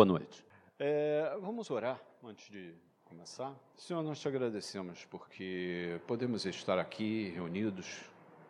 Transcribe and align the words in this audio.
Boa 0.00 0.08
noite. 0.08 0.42
É, 0.78 1.36
vamos 1.42 1.70
orar 1.70 2.00
antes 2.24 2.50
de 2.50 2.72
começar. 3.04 3.54
Senhor, 3.76 4.02
nós 4.02 4.18
te 4.18 4.26
agradecemos 4.26 5.04
porque 5.04 6.00
podemos 6.06 6.46
estar 6.46 6.78
aqui 6.78 7.28
reunidos 7.36 8.00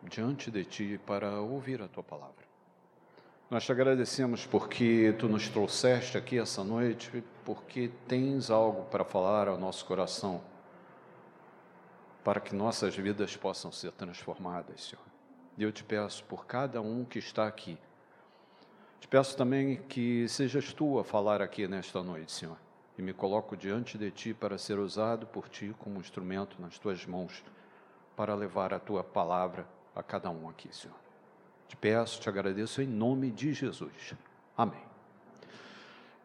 diante 0.03 0.49
de 0.49 0.63
Ti 0.63 1.01
para 1.05 1.41
ouvir 1.41 1.81
a 1.81 1.89
Tua 1.89 2.03
palavra. 2.03 2.45
Nós 3.49 3.65
te 3.65 3.71
agradecemos 3.73 4.45
porque 4.45 5.13
Tu 5.19 5.27
nos 5.27 5.49
trouxeste 5.49 6.17
aqui 6.17 6.39
essa 6.39 6.63
noite, 6.63 7.21
porque 7.43 7.91
tens 8.07 8.49
algo 8.49 8.85
para 8.85 9.03
falar 9.03 9.49
ao 9.49 9.57
nosso 9.57 9.85
coração, 9.85 10.41
para 12.23 12.39
que 12.39 12.55
nossas 12.55 12.95
vidas 12.95 13.35
possam 13.35 13.73
ser 13.73 13.91
transformadas, 13.91 14.85
Senhor. 14.85 15.03
E 15.57 15.63
eu 15.63 15.71
te 15.73 15.83
peço 15.83 16.23
por 16.23 16.45
cada 16.45 16.79
um 16.79 17.03
que 17.03 17.19
está 17.19 17.45
aqui. 17.45 17.77
Te 19.01 19.07
peço 19.07 19.35
também 19.35 19.77
que 19.89 20.27
sejas 20.27 20.71
tu 20.73 20.99
a 20.99 21.03
falar 21.03 21.41
aqui 21.41 21.67
nesta 21.67 22.03
noite, 22.03 22.31
Senhor. 22.31 22.55
E 22.95 23.01
me 23.01 23.13
coloco 23.13 23.57
diante 23.57 23.97
de 23.97 24.11
ti 24.11 24.31
para 24.31 24.59
ser 24.59 24.77
usado 24.77 25.25
por 25.25 25.49
ti 25.49 25.73
como 25.79 25.99
instrumento 25.99 26.61
nas 26.61 26.77
tuas 26.77 27.03
mãos, 27.07 27.43
para 28.15 28.35
levar 28.35 28.75
a 28.75 28.79
tua 28.79 29.03
palavra 29.03 29.65
a 29.95 30.03
cada 30.03 30.29
um 30.29 30.47
aqui, 30.47 30.69
Senhor. 30.71 30.95
Te 31.67 31.75
peço, 31.75 32.21
te 32.21 32.29
agradeço 32.29 32.79
em 32.79 32.85
nome 32.85 33.31
de 33.31 33.53
Jesus. 33.53 34.13
Amém. 34.55 34.83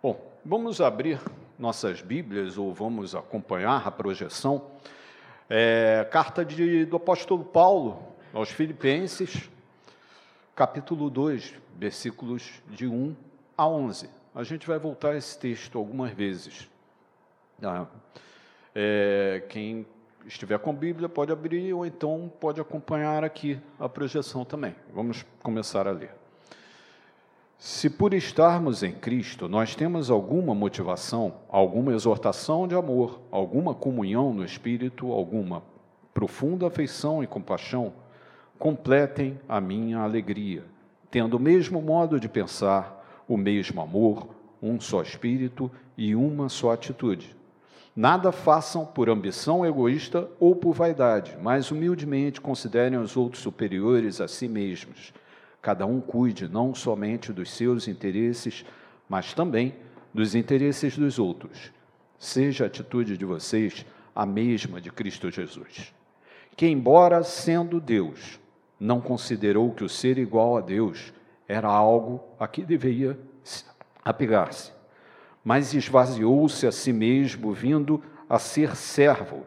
Bom, 0.02 0.20
vamos 0.44 0.78
abrir 0.78 1.18
nossas 1.58 2.02
Bíblias 2.02 2.58
ou 2.58 2.74
vamos 2.74 3.14
acompanhar 3.14 3.88
a 3.88 3.90
projeção. 3.90 4.70
É, 5.48 6.06
carta 6.12 6.44
de, 6.44 6.84
do 6.84 6.96
apóstolo 6.96 7.42
Paulo 7.42 8.02
aos 8.34 8.50
Filipenses, 8.50 9.48
capítulo 10.56 11.11
2, 11.11 11.53
versículos 11.77 12.62
de 12.70 12.86
1 12.86 13.14
a 13.58 13.69
11. 13.69 14.08
A 14.34 14.42
gente 14.42 14.67
vai 14.67 14.78
voltar 14.78 15.11
a 15.11 15.17
esse 15.19 15.39
texto 15.39 15.77
algumas 15.77 16.12
vezes. 16.12 16.67
Tá? 17.61 17.86
É, 18.75 19.45
quem 19.50 19.86
estiver 20.25 20.58
com 20.58 20.75
Bíblia 20.75 21.11
pode 21.11 21.30
abrir 21.30 21.75
ou 21.75 21.84
então 21.84 22.33
pode 22.41 22.58
acompanhar 22.58 23.22
aqui 23.22 23.61
a 23.78 23.86
projeção 23.86 24.47
também. 24.47 24.75
Vamos 24.95 25.27
começar 25.42 25.86
a 25.86 25.91
ler. 25.91 26.14
Se 27.58 27.91
por 27.91 28.14
estarmos 28.14 28.83
em 28.83 28.92
Cristo 28.92 29.48
nós 29.50 29.75
temos 29.75 30.11
alguma 30.11 30.55
motivação, 30.55 31.34
alguma 31.50 31.92
exortação 31.92 32.67
de 32.67 32.75
amor, 32.75 33.20
alguma 33.30 33.75
comunhão 33.75 34.33
no 34.33 34.45
Espírito, 34.45 35.12
alguma 35.12 35.62
profunda 36.14 36.67
afeição 36.67 37.23
e 37.23 37.27
compaixão, 37.27 37.92
completem 38.58 39.38
a 39.48 39.60
minha 39.60 39.98
alegria, 39.98 40.64
tendo 41.10 41.36
o 41.36 41.40
mesmo 41.40 41.80
modo 41.80 42.18
de 42.18 42.28
pensar, 42.28 43.24
o 43.28 43.36
mesmo 43.36 43.80
amor, 43.80 44.28
um 44.62 44.80
só 44.80 45.02
espírito 45.02 45.70
e 45.96 46.14
uma 46.14 46.48
só 46.48 46.72
atitude. 46.72 47.36
Nada 47.94 48.30
façam 48.30 48.84
por 48.84 49.08
ambição 49.08 49.64
egoísta 49.64 50.28
ou 50.38 50.54
por 50.54 50.74
vaidade, 50.74 51.36
mas 51.40 51.70
humildemente 51.70 52.40
considerem 52.40 52.98
os 52.98 53.16
outros 53.16 53.42
superiores 53.42 54.20
a 54.20 54.28
si 54.28 54.46
mesmos. 54.48 55.14
Cada 55.62 55.86
um 55.86 56.00
cuide 56.00 56.46
não 56.46 56.74
somente 56.74 57.32
dos 57.32 57.50
seus 57.50 57.88
interesses, 57.88 58.64
mas 59.08 59.32
também 59.32 59.74
dos 60.12 60.34
interesses 60.34 60.96
dos 60.98 61.18
outros. 61.18 61.72
Seja 62.18 62.64
a 62.64 62.66
atitude 62.66 63.16
de 63.16 63.24
vocês 63.24 63.86
a 64.14 64.27
mesma 64.27 64.80
de 64.80 64.90
Cristo 64.90 65.30
Jesus, 65.30 65.92
que, 66.54 66.66
embora 66.66 67.22
sendo 67.22 67.80
Deus, 67.80 68.38
não 68.78 69.00
considerou 69.00 69.72
que 69.72 69.84
o 69.84 69.88
ser 69.88 70.19
igual 70.19 70.56
a 70.56 70.60
Deus 70.60 71.12
era 71.48 71.69
algo 71.69 72.20
a 72.38 72.46
que 72.46 72.62
deveria 72.62 73.18
apegar-se, 74.05 74.72
mas 75.45 75.74
esvaziou-se 75.74 76.67
a 76.67 76.73
si 76.73 76.92
mesmo, 76.92 77.52
vindo 77.52 78.02
a 78.28 78.39
ser 78.39 78.77
servo, 78.77 79.45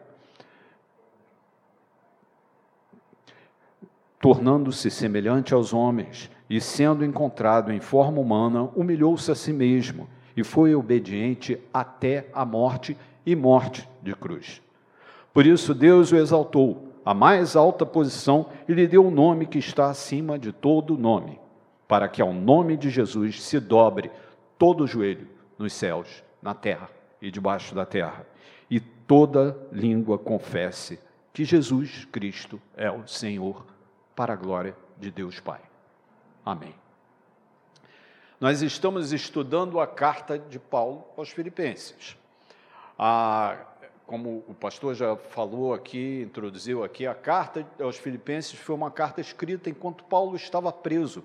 tornando-se 4.18 4.90
semelhante 4.90 5.54
aos 5.54 5.72
homens 5.72 6.30
e 6.48 6.60
sendo 6.60 7.04
encontrado 7.04 7.72
em 7.72 7.80
forma 7.80 8.20
humana, 8.20 8.64
humilhou-se 8.74 9.30
a 9.30 9.34
si 9.34 9.52
mesmo 9.52 10.08
e 10.36 10.44
foi 10.44 10.74
obediente 10.74 11.58
até 11.72 12.28
a 12.32 12.44
morte 12.44 12.96
e 13.24 13.34
morte 13.34 13.88
de 14.02 14.14
cruz. 14.14 14.60
Por 15.32 15.46
isso 15.46 15.74
Deus 15.74 16.12
o 16.12 16.16
exaltou 16.16 16.89
a 17.04 17.14
mais 17.14 17.56
alta 17.56 17.86
posição 17.86 18.46
e 18.68 18.72
lhe 18.72 18.86
deu 18.86 19.04
o 19.04 19.08
um 19.08 19.10
nome 19.10 19.46
que 19.46 19.58
está 19.58 19.88
acima 19.88 20.38
de 20.38 20.52
todo 20.52 20.98
nome, 20.98 21.40
para 21.88 22.08
que 22.08 22.20
ao 22.20 22.32
nome 22.32 22.76
de 22.76 22.90
Jesus 22.90 23.42
se 23.42 23.58
dobre 23.58 24.10
todo 24.58 24.84
o 24.84 24.86
joelho 24.86 25.28
nos 25.58 25.72
céus, 25.72 26.22
na 26.42 26.54
terra 26.54 26.88
e 27.20 27.30
debaixo 27.30 27.74
da 27.74 27.84
terra, 27.84 28.26
e 28.70 28.78
toda 28.80 29.56
língua 29.72 30.18
confesse 30.18 31.00
que 31.32 31.44
Jesus 31.44 32.04
Cristo 32.06 32.60
é 32.76 32.90
o 32.90 33.06
Senhor, 33.06 33.64
para 34.14 34.34
a 34.34 34.36
glória 34.36 34.76
de 34.98 35.10
Deus 35.10 35.40
Pai. 35.40 35.60
Amém. 36.44 36.74
Nós 38.38 38.62
estamos 38.62 39.12
estudando 39.12 39.80
a 39.80 39.86
carta 39.86 40.38
de 40.38 40.58
Paulo 40.58 41.04
aos 41.16 41.30
Filipenses. 41.30 42.16
A 42.98 43.58
como 44.10 44.42
o 44.48 44.54
pastor 44.54 44.92
já 44.96 45.14
falou 45.14 45.72
aqui, 45.72 46.22
introduziu 46.26 46.82
aqui, 46.82 47.06
a 47.06 47.14
carta 47.14 47.64
aos 47.80 47.96
Filipenses 47.96 48.58
foi 48.58 48.74
uma 48.74 48.90
carta 48.90 49.20
escrita 49.20 49.70
enquanto 49.70 50.02
Paulo 50.02 50.34
estava 50.34 50.72
preso, 50.72 51.22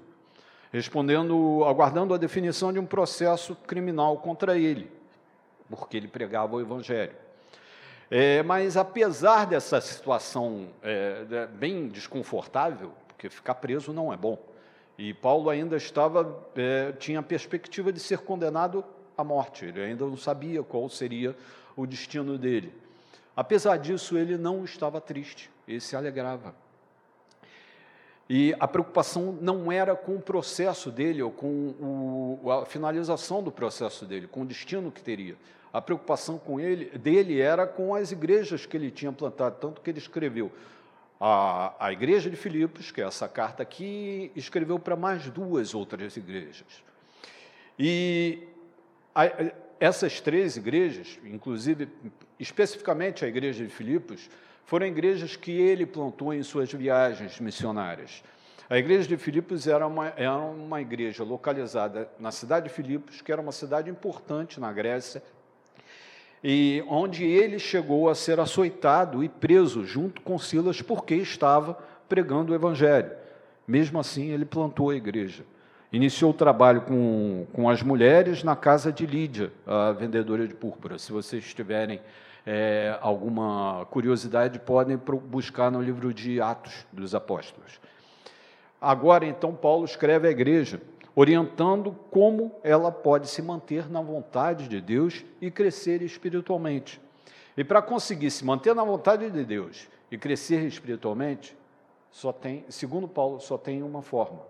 respondendo, 0.72 1.66
aguardando 1.66 2.13
a 2.13 2.18
definição 2.18 2.72
de 2.72 2.78
um 2.78 2.85
processo 2.85 3.56
criminal 3.66 4.19
contra 4.19 4.56
ele, 4.56 4.91
porque 5.68 5.97
ele 5.97 6.07
pregava 6.07 6.57
o 6.57 6.62
Evangelho. 6.62 7.16
É, 8.12 8.44
mas 8.44 8.78
apesar 8.78 9.47
dessa 9.47 9.81
situação 9.81 10.68
é, 10.84 11.47
bem 11.56 11.88
desconfortável, 11.88 12.91
porque 13.07 13.31
ficar 13.31 13.56
preso 13.56 13.91
não 13.94 14.13
é 14.13 14.16
bom, 14.16 14.38
e 14.95 15.12
Paulo 15.12 15.50
ainda 15.50 15.75
estava 15.75 16.40
é, 16.56 16.91
tinha 16.91 17.18
a 17.18 17.24
perspectiva 17.24 17.91
de 17.91 18.00
ser 18.00 18.19
condenado 18.19 18.85
à 19.18 19.24
morte. 19.24 19.66
Ele 19.66 19.81
ainda 19.81 20.06
não 20.06 20.18
sabia 20.18 20.62
qual 20.62 20.88
seria 20.88 21.35
o 21.75 21.86
destino 21.86 22.38
dele. 22.38 22.74
Apesar 23.36 23.78
disso, 23.78 24.18
ele 24.18 24.38
não 24.38 24.63
estava 24.63 25.02
triste, 25.02 25.50
ele 25.68 25.80
se 25.80 25.96
alegrava. 25.96 26.56
E 28.30 28.56
a 28.59 28.68
preocupação 28.68 29.38
não 29.40 29.72
era 29.72 29.96
com 29.96 30.16
o 30.16 30.22
processo 30.22 30.90
dele, 30.90 31.22
ou 31.22 31.30
com 31.30 32.40
o, 32.41 32.52
a 32.52 32.66
finalização 32.66 33.44
do 33.44 33.52
processo 33.52 34.06
dele, 34.06 34.28
com 34.28 34.41
o 34.41 34.46
destino 34.46 34.91
que 34.91 35.02
teria. 35.02 35.36
A 35.72 35.81
preocupação 35.81 36.38
com 36.38 36.59
ele, 36.59 36.86
dele 36.97 37.40
era 37.40 37.68
com 37.68 37.94
as 37.94 38.12
igrejas 38.12 38.66
que 38.66 38.78
ele 38.78 38.90
tinha 38.90 39.12
plantado, 39.12 39.57
tanto 39.59 39.81
que 39.81 39.90
ele 39.90 40.00
escreveu 40.00 40.52
a, 41.19 41.74
a 41.80 41.92
igreja 41.92 42.30
de 42.30 42.36
Filipos, 42.36 42.92
que 42.92 43.02
é 43.02 43.06
essa 43.06 43.28
carta 43.28 43.63
aqui, 43.63 44.31
escreveu 44.36 44.80
para 44.80 44.96
mais 44.96 45.30
duas 45.30 45.75
outras 45.75 46.18
igrejas. 46.18 46.84
E 47.78 48.47
a, 49.13 49.25
essas 49.80 50.22
três 50.22 50.58
igrejas, 50.58 51.19
inclusive 51.24 51.88
especificamente 52.40 53.25
a 53.25 53.28
igreja 53.28 53.63
de 53.63 53.69
Filipos, 53.69 54.30
foram 54.66 54.88
igrejas 54.88 55.36
que 55.36 55.52
ele 55.52 55.86
plantou 55.86 56.34
em 56.34 56.41
suas 56.44 56.72
viagens 56.72 57.40
missionárias. 57.40 58.24
A 58.68 58.78
igreja 58.78 59.08
de 59.08 59.16
Filipos 59.16 59.68
era 59.68 59.86
uma, 59.86 60.08
era 60.18 60.38
uma 60.38 60.81
igreja 60.81 61.24
localizada 61.24 62.09
na 62.19 62.31
cidade 62.31 62.68
de 62.68 62.74
Filipos, 62.74 63.22
que 63.22 63.31
era 63.31 63.40
uma 63.40 63.52
cidade 63.52 63.91
importante 63.91 64.59
na 64.59 64.74
Grécia, 64.74 65.22
e 66.44 66.84
onde 66.88 67.24
ele 67.24 67.59
chegou 67.59 68.09
a 68.09 68.16
ser 68.16 68.40
açoitado 68.40 69.24
e 69.24 69.30
preso 69.30 69.86
junto 69.86 70.22
com 70.22 70.38
Silas 70.40 70.81
porque 70.81 71.16
estava 71.16 71.74
pregando 72.09 72.51
o 72.51 72.56
evangelho. 72.56 73.12
Mesmo 73.68 74.00
assim, 74.00 74.30
ele 74.30 74.45
plantou 74.45 74.89
a 74.89 74.95
igreja. 74.95 75.44
Iniciou 75.92 76.32
o 76.32 76.34
trabalho 76.34 76.82
com, 76.82 77.46
com 77.54 77.70
as 77.70 77.82
mulheres 77.82 78.44
na 78.44 78.56
casa 78.56 78.92
de 78.92 79.06
Lídia, 79.06 79.52
a 79.66 79.92
vendedora 79.92 80.48
de 80.48 80.54
púrpura. 80.54 80.98
Se 80.98 81.12
vocês 81.12 81.54
tiverem 81.54 82.02
é, 82.46 82.98
alguma 83.02 83.86
curiosidade, 83.90 84.60
podem 84.60 84.98
buscar 84.98 85.72
no 85.72 85.82
livro 85.82 86.14
de 86.14 86.42
Atos 86.42 86.86
dos 86.92 87.16
Apóstolos. 87.16 87.80
Agora, 88.80 89.26
então, 89.26 89.54
Paulo 89.54 89.86
escreve 89.86 90.28
à 90.28 90.32
igreja, 90.32 90.82
orientando 91.16 91.96
como 92.12 92.52
ela 92.64 92.92
pode 92.92 93.30
se 93.30 93.42
manter 93.42 93.90
na 93.90 94.02
vontade 94.02 94.68
de 94.68 94.82
Deus 94.82 95.24
e 95.40 95.50
crescer 95.50 96.02
espiritualmente. 96.02 97.02
E 97.58 97.64
para 97.64 97.82
conseguir 97.82 98.30
se 98.32 98.44
manter 98.44 98.76
na 98.76 98.84
vontade 98.84 99.30
de 99.32 99.46
Deus 99.46 99.88
e 100.12 100.18
crescer 100.18 100.66
espiritualmente, 100.66 101.56
só 102.12 102.32
tem, 102.32 102.66
segundo 102.70 103.08
Paulo, 103.08 103.40
só 103.40 103.58
tem 103.58 103.82
uma 103.82 104.02
forma: 104.02 104.42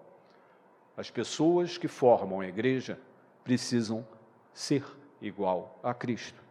as 0.98 1.10
pessoas 1.10 1.78
que 1.78 1.88
formam 1.88 2.40
a 2.40 2.48
igreja 2.48 3.00
precisam 3.44 4.06
ser 4.54 4.84
igual 5.22 5.80
a 5.84 5.94
Cristo. 5.94 6.42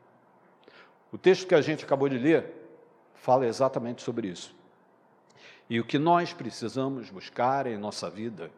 O 1.10 1.18
texto 1.18 1.46
que 1.46 1.54
a 1.54 1.60
gente 1.60 1.84
acabou 1.84 2.08
de 2.08 2.18
ler 2.18 2.52
fala 3.14 3.46
exatamente 3.46 4.02
sobre 4.02 4.28
isso. 4.28 4.54
E 5.68 5.80
o 5.80 5.84
que 5.84 5.98
nós 5.98 6.32
precisamos 6.32 7.08
buscar 7.08 7.66
em 7.66 7.78
nossa 7.78 8.10
vida 8.10 8.50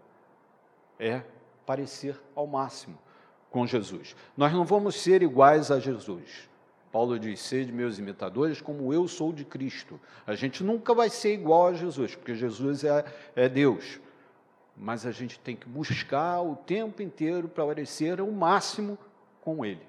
é 0.98 1.22
parecer 1.64 2.20
ao 2.34 2.46
máximo 2.46 2.98
com 3.50 3.66
Jesus. 3.66 4.16
Nós 4.36 4.52
não 4.52 4.64
vamos 4.64 4.96
ser 4.96 5.22
iguais 5.22 5.70
a 5.70 5.78
Jesus. 5.78 6.48
Paulo 6.90 7.18
diz: 7.18 7.40
Sede 7.40 7.72
meus 7.72 7.98
imitadores, 7.98 8.60
como 8.60 8.92
eu 8.92 9.06
sou 9.06 9.32
de 9.32 9.44
Cristo. 9.44 10.00
A 10.26 10.34
gente 10.34 10.64
nunca 10.64 10.94
vai 10.94 11.10
ser 11.10 11.34
igual 11.34 11.68
a 11.68 11.74
Jesus, 11.74 12.14
porque 12.14 12.34
Jesus 12.34 12.84
é, 12.84 13.04
é 13.34 13.48
Deus. 13.48 14.00
Mas 14.76 15.06
a 15.06 15.10
gente 15.10 15.38
tem 15.38 15.56
que 15.56 15.68
buscar 15.68 16.42
o 16.42 16.54
tempo 16.54 17.02
inteiro 17.02 17.48
para 17.48 17.64
parecer 17.64 18.20
o 18.20 18.30
máximo 18.30 18.98
com 19.40 19.64
Ele. 19.64 19.80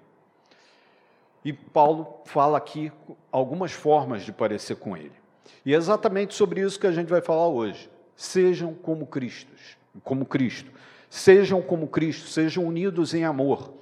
E 1.44 1.51
Paulo 1.51 2.22
fala 2.25 2.57
aqui 2.57 2.92
algumas 3.31 3.72
formas 3.72 4.24
de 4.24 4.31
parecer 4.31 4.75
com 4.75 4.95
Ele. 4.95 5.12
E 5.66 5.74
é 5.74 5.78
exatamente 5.78 6.34
sobre 6.34 6.62
isso 6.62 6.80
que 6.80 6.88
a 6.88 6.92
gente 6.92 7.10
vai 7.10 7.22
falar 7.22 7.48
hoje. 7.48 7.89
Sejam 8.16 8.74
como 8.74 9.06
Cristo, 9.06 9.51
como 10.04 10.25
Cristo. 10.25 10.72
Sejam 11.10 11.62
como 11.62 11.88
Cristo, 11.88 12.28
sejam 12.28 12.66
unidos 12.66 13.13
em 13.13 13.24
amor. 13.24 13.74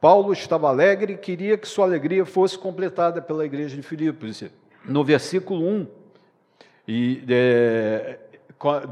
Paulo 0.00 0.32
estava 0.32 0.68
alegre 0.68 1.14
e 1.14 1.16
queria 1.16 1.56
que 1.56 1.66
sua 1.66 1.86
alegria 1.86 2.26
fosse 2.26 2.58
completada 2.58 3.22
pela 3.22 3.44
igreja 3.44 3.76
de 3.76 3.82
Filipos. 3.82 4.42
No 4.84 5.04
versículo 5.04 5.66
1 5.66 5.86
e, 6.86 7.24
é, 7.28 8.18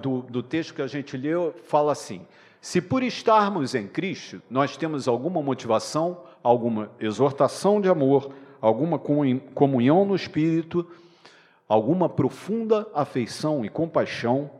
do, 0.00 0.22
do 0.22 0.42
texto 0.42 0.74
que 0.74 0.82
a 0.82 0.86
gente 0.86 1.16
leu, 1.16 1.54
fala 1.64 1.92
assim: 1.92 2.26
Se 2.60 2.80
por 2.80 3.02
estarmos 3.02 3.74
em 3.74 3.86
Cristo, 3.88 4.42
nós 4.50 4.76
temos 4.76 5.08
alguma 5.08 5.42
motivação, 5.42 6.22
alguma 6.42 6.90
exortação 7.00 7.80
de 7.80 7.88
amor, 7.88 8.32
alguma 8.60 8.98
comunhão 8.98 10.04
no 10.04 10.14
Espírito, 10.14 10.86
alguma 11.68 12.08
profunda 12.08 12.86
afeição 12.94 13.64
e 13.64 13.68
compaixão, 13.68 14.50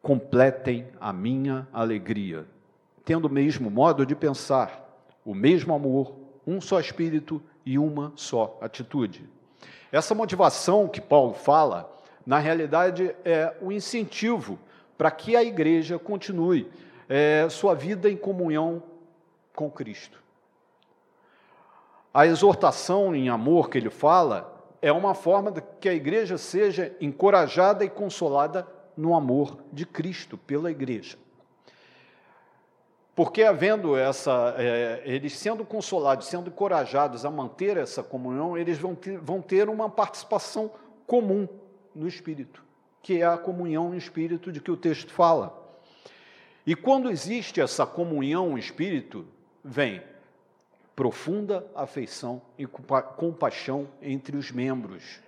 completem 0.00 0.86
a 1.00 1.12
minha 1.12 1.66
alegria, 1.72 2.46
tendo 3.04 3.26
o 3.26 3.30
mesmo 3.30 3.70
modo 3.70 4.06
de 4.06 4.14
pensar 4.14 4.86
o 5.26 5.34
mesmo 5.34 5.74
amor, 5.74 6.14
um 6.46 6.60
só 6.60 6.78
espírito 6.78 7.42
e 7.64 7.76
uma 7.76 8.12
só 8.14 8.56
atitude. 8.60 9.28
Essa 9.90 10.14
motivação 10.14 10.86
que 10.86 11.00
Paulo 11.00 11.34
fala, 11.34 11.92
na 12.26 12.38
realidade, 12.40 13.14
é 13.24 13.54
um 13.62 13.70
incentivo 13.70 14.58
para 14.98 15.12
que 15.12 15.36
a 15.36 15.44
igreja 15.44 15.96
continue 15.96 16.68
é, 17.08 17.46
sua 17.48 17.72
vida 17.72 18.10
em 18.10 18.16
comunhão 18.16 18.82
com 19.54 19.70
Cristo. 19.70 20.20
A 22.12 22.26
exortação 22.26 23.14
em 23.14 23.28
amor 23.28 23.70
que 23.70 23.78
ele 23.78 23.90
fala 23.90 24.52
é 24.82 24.90
uma 24.90 25.14
forma 25.14 25.52
de 25.52 25.62
que 25.80 25.88
a 25.88 25.94
igreja 25.94 26.36
seja 26.36 26.94
encorajada 27.00 27.84
e 27.84 27.90
consolada 27.90 28.66
no 28.96 29.14
amor 29.14 29.58
de 29.72 29.86
Cristo 29.86 30.36
pela 30.36 30.70
igreja. 30.70 31.16
Porque 33.14 33.42
havendo 33.42 33.96
essa, 33.96 34.54
é, 34.58 35.02
eles 35.04 35.38
sendo 35.38 35.64
consolados, 35.64 36.26
sendo 36.26 36.48
encorajados 36.48 37.24
a 37.24 37.30
manter 37.30 37.76
essa 37.76 38.02
comunhão, 38.02 38.58
eles 38.58 38.78
vão 38.78 38.94
ter, 38.94 39.18
vão 39.18 39.40
ter 39.40 39.68
uma 39.68 39.88
participação 39.88 40.70
comum 41.06 41.48
no 41.96 42.06
Espírito, 42.06 42.62
que 43.02 43.20
é 43.20 43.26
a 43.26 43.38
comunhão 43.38 43.94
em 43.94 43.98
Espírito 43.98 44.52
de 44.52 44.60
que 44.60 44.70
o 44.70 44.76
texto 44.76 45.10
fala. 45.10 45.64
E 46.66 46.74
quando 46.74 47.10
existe 47.10 47.60
essa 47.60 47.86
comunhão 47.86 48.56
em 48.56 48.60
Espírito, 48.60 49.26
vem 49.64 50.02
profunda 50.94 51.66
afeição 51.74 52.40
e 52.58 52.66
compaixão 52.66 53.86
entre 54.00 54.36
os 54.36 54.50
membros. 54.50 55.20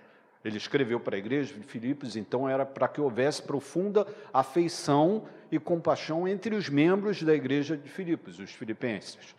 Ele 0.43 0.57
escreveu 0.57 0.99
para 0.99 1.15
a 1.15 1.19
igreja 1.19 1.53
de 1.53 1.63
Filipos, 1.63 2.15
então 2.15 2.49
era 2.49 2.65
para 2.65 2.87
que 2.87 2.99
houvesse 2.99 3.41
profunda 3.41 4.07
afeição 4.33 5.25
e 5.51 5.59
compaixão 5.59 6.27
entre 6.27 6.55
os 6.55 6.69
membros 6.69 7.21
da 7.21 7.33
igreja 7.33 7.77
de 7.77 7.89
Filipos, 7.89 8.39
os 8.39 8.51
filipenses. 8.51 9.35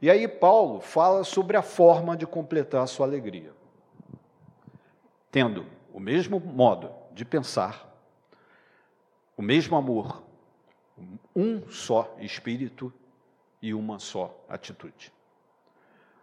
E 0.00 0.08
aí 0.08 0.28
Paulo 0.28 0.80
fala 0.80 1.24
sobre 1.24 1.56
a 1.56 1.62
forma 1.62 2.16
de 2.16 2.26
completar 2.26 2.82
a 2.82 2.86
sua 2.86 3.06
alegria. 3.06 3.52
Tendo 5.30 5.66
o 5.98 6.00
mesmo 6.00 6.38
modo 6.38 6.92
de 7.12 7.24
pensar, 7.24 7.92
o 9.36 9.42
mesmo 9.42 9.76
amor, 9.76 10.22
um 11.34 11.68
só 11.68 12.16
espírito 12.20 12.92
e 13.60 13.74
uma 13.74 13.98
só 13.98 14.32
atitude. 14.48 15.12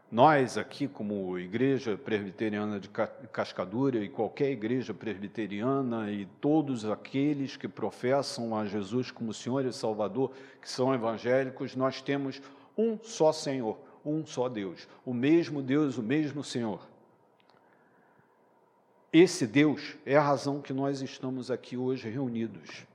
Nós 0.09 0.57
aqui, 0.57 0.87
como 0.87 1.37
Igreja 1.37 1.97
Presbiteriana 1.97 2.79
de 2.79 2.87
Cascadura 2.87 3.97
e 3.97 4.07
qualquer 4.07 4.49
igreja 4.51 4.93
presbiteriana 4.93 6.09
e 6.09 6.25
todos 6.39 6.85
aqueles 6.85 7.57
que 7.57 7.67
professam 7.67 8.57
a 8.57 8.65
Jesus 8.65 9.11
como 9.11 9.33
Senhor 9.33 9.65
e 9.65 9.73
Salvador, 9.73 10.31
que 10.61 10.69
são 10.69 10.93
evangélicos, 10.93 11.75
nós 11.75 12.01
temos 12.01 12.41
um 12.77 12.97
só 13.03 13.33
Senhor, 13.33 13.77
um 14.05 14.25
só 14.25 14.47
Deus, 14.47 14.87
o 15.05 15.13
mesmo 15.13 15.61
Deus, 15.61 15.97
o 15.97 16.03
mesmo 16.03 16.45
Senhor. 16.45 16.94
Esse 19.17 19.47
Deus 19.47 19.95
é 20.05 20.17
a 20.17 20.21
razão 20.21 20.59
que 20.59 20.73
nós 20.73 21.01
estamos 21.01 21.49
aqui 21.49 21.77
hoje 21.77 22.09
reunidos. 22.09 22.85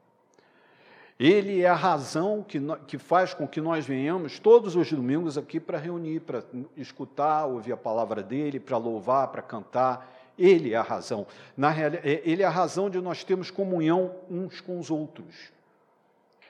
Ele 1.19 1.63
é 1.63 1.67
a 1.67 1.75
razão 1.75 2.45
que, 2.47 2.61
que 2.87 2.99
faz 2.99 3.33
com 3.33 3.49
que 3.49 3.59
nós 3.59 3.87
venhamos 3.87 4.39
todos 4.39 4.77
os 4.77 4.93
domingos 4.93 5.39
aqui 5.39 5.59
para 5.59 5.79
reunir, 5.79 6.21
para 6.21 6.45
escutar, 6.77 7.47
ouvir 7.47 7.73
a 7.73 7.77
palavra 7.79 8.23
dele, 8.23 8.61
para 8.61 8.77
louvar, 8.77 9.29
para 9.29 9.41
cantar. 9.41 10.15
Ele 10.39 10.75
é 10.75 10.77
a 10.77 10.83
razão. 10.83 11.27
Na 11.57 11.75
é, 11.75 12.21
ele 12.23 12.43
é 12.43 12.47
a 12.47 12.51
razão 12.51 12.91
de 12.91 13.01
nós 13.01 13.25
termos 13.25 13.51
comunhão 13.51 14.15
uns 14.31 14.61
com 14.61 14.79
os 14.79 14.91
outros. 14.91 15.51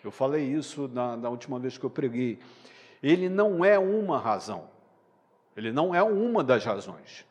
Eu 0.03 0.11
falei 0.11 0.47
isso 0.47 0.91
na, 0.93 1.17
na 1.17 1.29
última 1.29 1.61
vez 1.61 1.79
que 1.79 1.87
eu 1.87 1.91
preguei. 1.91 2.41
Ele 3.01 3.29
não 3.29 3.65
é 3.65 3.79
uma 3.79 4.19
razão. 4.19 4.65
Ele 5.57 5.71
não 5.71 5.95
é 5.95 6.03
uma 6.03 6.43
das 6.43 6.65
razões. 6.65 7.30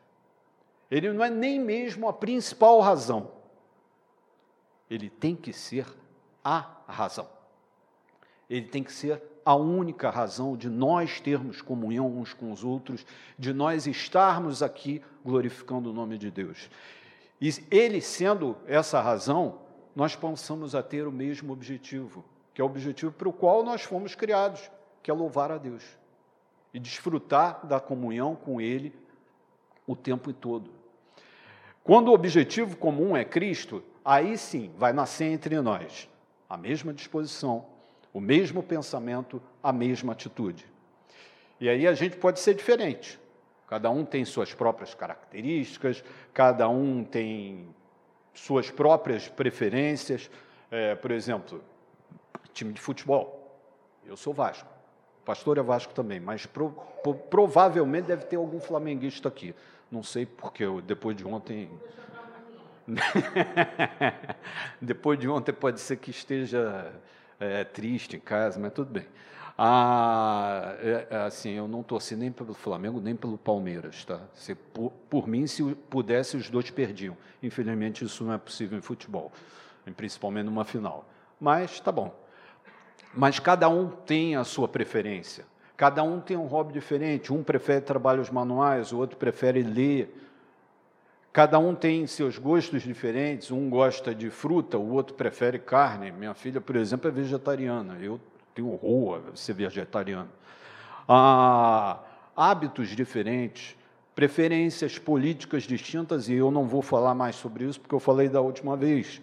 Ele 0.90 1.12
não 1.12 1.24
é 1.24 1.30
nem 1.30 1.58
mesmo 1.58 2.08
a 2.08 2.12
principal 2.12 2.80
razão. 2.80 3.30
Ele 4.90 5.08
tem 5.08 5.36
que 5.36 5.52
ser 5.52 5.86
a 6.44 6.66
razão. 6.86 7.28
Ele 8.48 8.66
tem 8.66 8.82
que 8.82 8.92
ser 8.92 9.22
a 9.44 9.54
única 9.54 10.10
razão 10.10 10.56
de 10.56 10.68
nós 10.68 11.20
termos 11.20 11.62
comunhão 11.62 12.06
uns 12.06 12.34
com 12.34 12.52
os 12.52 12.64
outros, 12.64 13.06
de 13.38 13.52
nós 13.52 13.86
estarmos 13.86 14.62
aqui 14.62 15.00
glorificando 15.24 15.90
o 15.90 15.92
nome 15.92 16.18
de 16.18 16.30
Deus. 16.30 16.68
E 17.40 17.50
ele 17.70 18.00
sendo 18.00 18.56
essa 18.66 19.00
razão, 19.00 19.60
nós 19.94 20.14
passamos 20.14 20.74
a 20.74 20.82
ter 20.82 21.06
o 21.06 21.12
mesmo 21.12 21.52
objetivo, 21.52 22.24
que 22.52 22.60
é 22.60 22.64
o 22.64 22.66
objetivo 22.66 23.12
para 23.12 23.28
o 23.28 23.32
qual 23.32 23.62
nós 23.62 23.82
fomos 23.82 24.14
criados, 24.14 24.70
que 25.02 25.10
é 25.10 25.14
louvar 25.14 25.50
a 25.50 25.58
Deus 25.58 25.84
e 26.72 26.78
desfrutar 26.78 27.66
da 27.66 27.80
comunhão 27.80 28.36
com 28.36 28.60
Ele 28.60 28.94
o 29.86 29.96
tempo 29.96 30.32
todo. 30.32 30.79
Quando 31.82 32.08
o 32.08 32.14
objetivo 32.14 32.76
comum 32.76 33.16
é 33.16 33.24
Cristo, 33.24 33.82
aí 34.04 34.36
sim 34.36 34.70
vai 34.76 34.92
nascer 34.92 35.26
entre 35.26 35.60
nós 35.60 36.08
a 36.48 36.56
mesma 36.56 36.92
disposição, 36.92 37.66
o 38.12 38.20
mesmo 38.20 38.62
pensamento, 38.62 39.40
a 39.62 39.72
mesma 39.72 40.12
atitude. 40.12 40.66
E 41.60 41.68
aí 41.68 41.86
a 41.86 41.94
gente 41.94 42.16
pode 42.16 42.40
ser 42.40 42.54
diferente. 42.54 43.20
Cada 43.68 43.88
um 43.88 44.04
tem 44.04 44.24
suas 44.24 44.52
próprias 44.52 44.94
características, 44.94 46.02
cada 46.34 46.68
um 46.68 47.04
tem 47.04 47.68
suas 48.34 48.70
próprias 48.70 49.28
preferências. 49.28 50.28
É, 50.70 50.94
por 50.96 51.12
exemplo, 51.12 51.62
time 52.52 52.72
de 52.72 52.80
futebol. 52.80 53.60
Eu 54.04 54.16
sou 54.16 54.34
Vasco. 54.34 54.68
O 55.22 55.24
pastor 55.24 55.58
é 55.58 55.62
Vasco 55.62 55.94
também, 55.94 56.18
mas 56.18 56.46
pro, 56.46 56.70
pro, 57.02 57.14
provavelmente 57.14 58.06
deve 58.06 58.24
ter 58.24 58.36
algum 58.36 58.58
flamenguista 58.58 59.28
aqui. 59.28 59.54
Não 59.90 60.02
sei 60.02 60.24
porque 60.24 60.64
eu, 60.64 60.80
depois 60.80 61.16
de 61.16 61.26
ontem 61.26 61.68
Depois 64.80 65.18
de 65.18 65.28
ontem 65.28 65.52
pode 65.52 65.80
ser 65.80 65.96
que 65.96 66.10
esteja 66.10 66.92
é, 67.38 67.64
triste 67.64 68.16
em 68.16 68.20
casa, 68.20 68.58
mas 68.58 68.72
tudo 68.72 68.90
bem. 68.90 69.06
Ah, 69.56 70.74
é, 70.78 71.06
é 71.10 71.16
assim, 71.18 71.50
eu 71.50 71.68
não 71.68 71.82
torci 71.82 72.16
nem 72.16 72.32
pelo 72.32 72.54
Flamengo 72.54 73.00
nem 73.00 73.14
pelo 73.14 73.36
Palmeiras, 73.36 74.04
tá? 74.04 74.20
Se, 74.32 74.54
por, 74.54 74.90
por, 75.10 75.28
mim, 75.28 75.46
se 75.46 75.62
pudesse, 75.90 76.36
os 76.36 76.48
dois 76.48 76.70
perdiam. 76.70 77.16
Infelizmente, 77.42 78.04
isso 78.04 78.24
não 78.24 78.32
é 78.32 78.38
possível 78.38 78.78
em 78.78 78.82
futebol, 78.82 79.30
principalmente 79.96 80.46
numa 80.46 80.64
final. 80.64 81.06
Mas 81.38 81.78
tá 81.80 81.92
bom. 81.92 82.14
Mas 83.12 83.38
cada 83.38 83.68
um 83.68 83.88
tem 83.90 84.36
a 84.36 84.44
sua 84.44 84.66
preferência. 84.66 85.44
Cada 85.80 86.02
um 86.02 86.20
tem 86.20 86.36
um 86.36 86.44
hobby 86.44 86.74
diferente. 86.74 87.32
Um 87.32 87.42
prefere 87.42 87.80
trabalhos 87.80 88.28
manuais, 88.28 88.92
o 88.92 88.98
outro 88.98 89.16
prefere 89.16 89.62
ler 89.62 90.14
Cada 91.32 91.58
um 91.60 91.74
tem 91.76 92.06
seus 92.08 92.36
gostos 92.38 92.82
diferentes, 92.82 93.52
um 93.52 93.70
gosta 93.70 94.12
de 94.12 94.28
fruta, 94.30 94.76
o 94.76 94.92
outro 94.92 95.14
prefere 95.14 95.58
carne. 95.60 96.10
Minha 96.10 96.34
filha, 96.34 96.60
por 96.60 96.74
exemplo, 96.74 97.08
é 97.08 97.10
vegetariana, 97.12 97.96
eu 98.00 98.20
tenho 98.52 98.72
horror 98.72 99.22
a 99.32 99.36
ser 99.36 99.52
vegetariano. 99.52 100.28
Ah, 101.08 102.00
hábitos 102.36 102.88
diferentes, 102.88 103.76
preferências 104.12 104.98
políticas 104.98 105.62
distintas, 105.62 106.28
e 106.28 106.34
eu 106.34 106.50
não 106.50 106.66
vou 106.66 106.82
falar 106.82 107.14
mais 107.14 107.36
sobre 107.36 107.64
isso 107.64 107.80
porque 107.80 107.94
eu 107.94 108.00
falei 108.00 108.28
da 108.28 108.40
última 108.40 108.76
vez. 108.76 109.22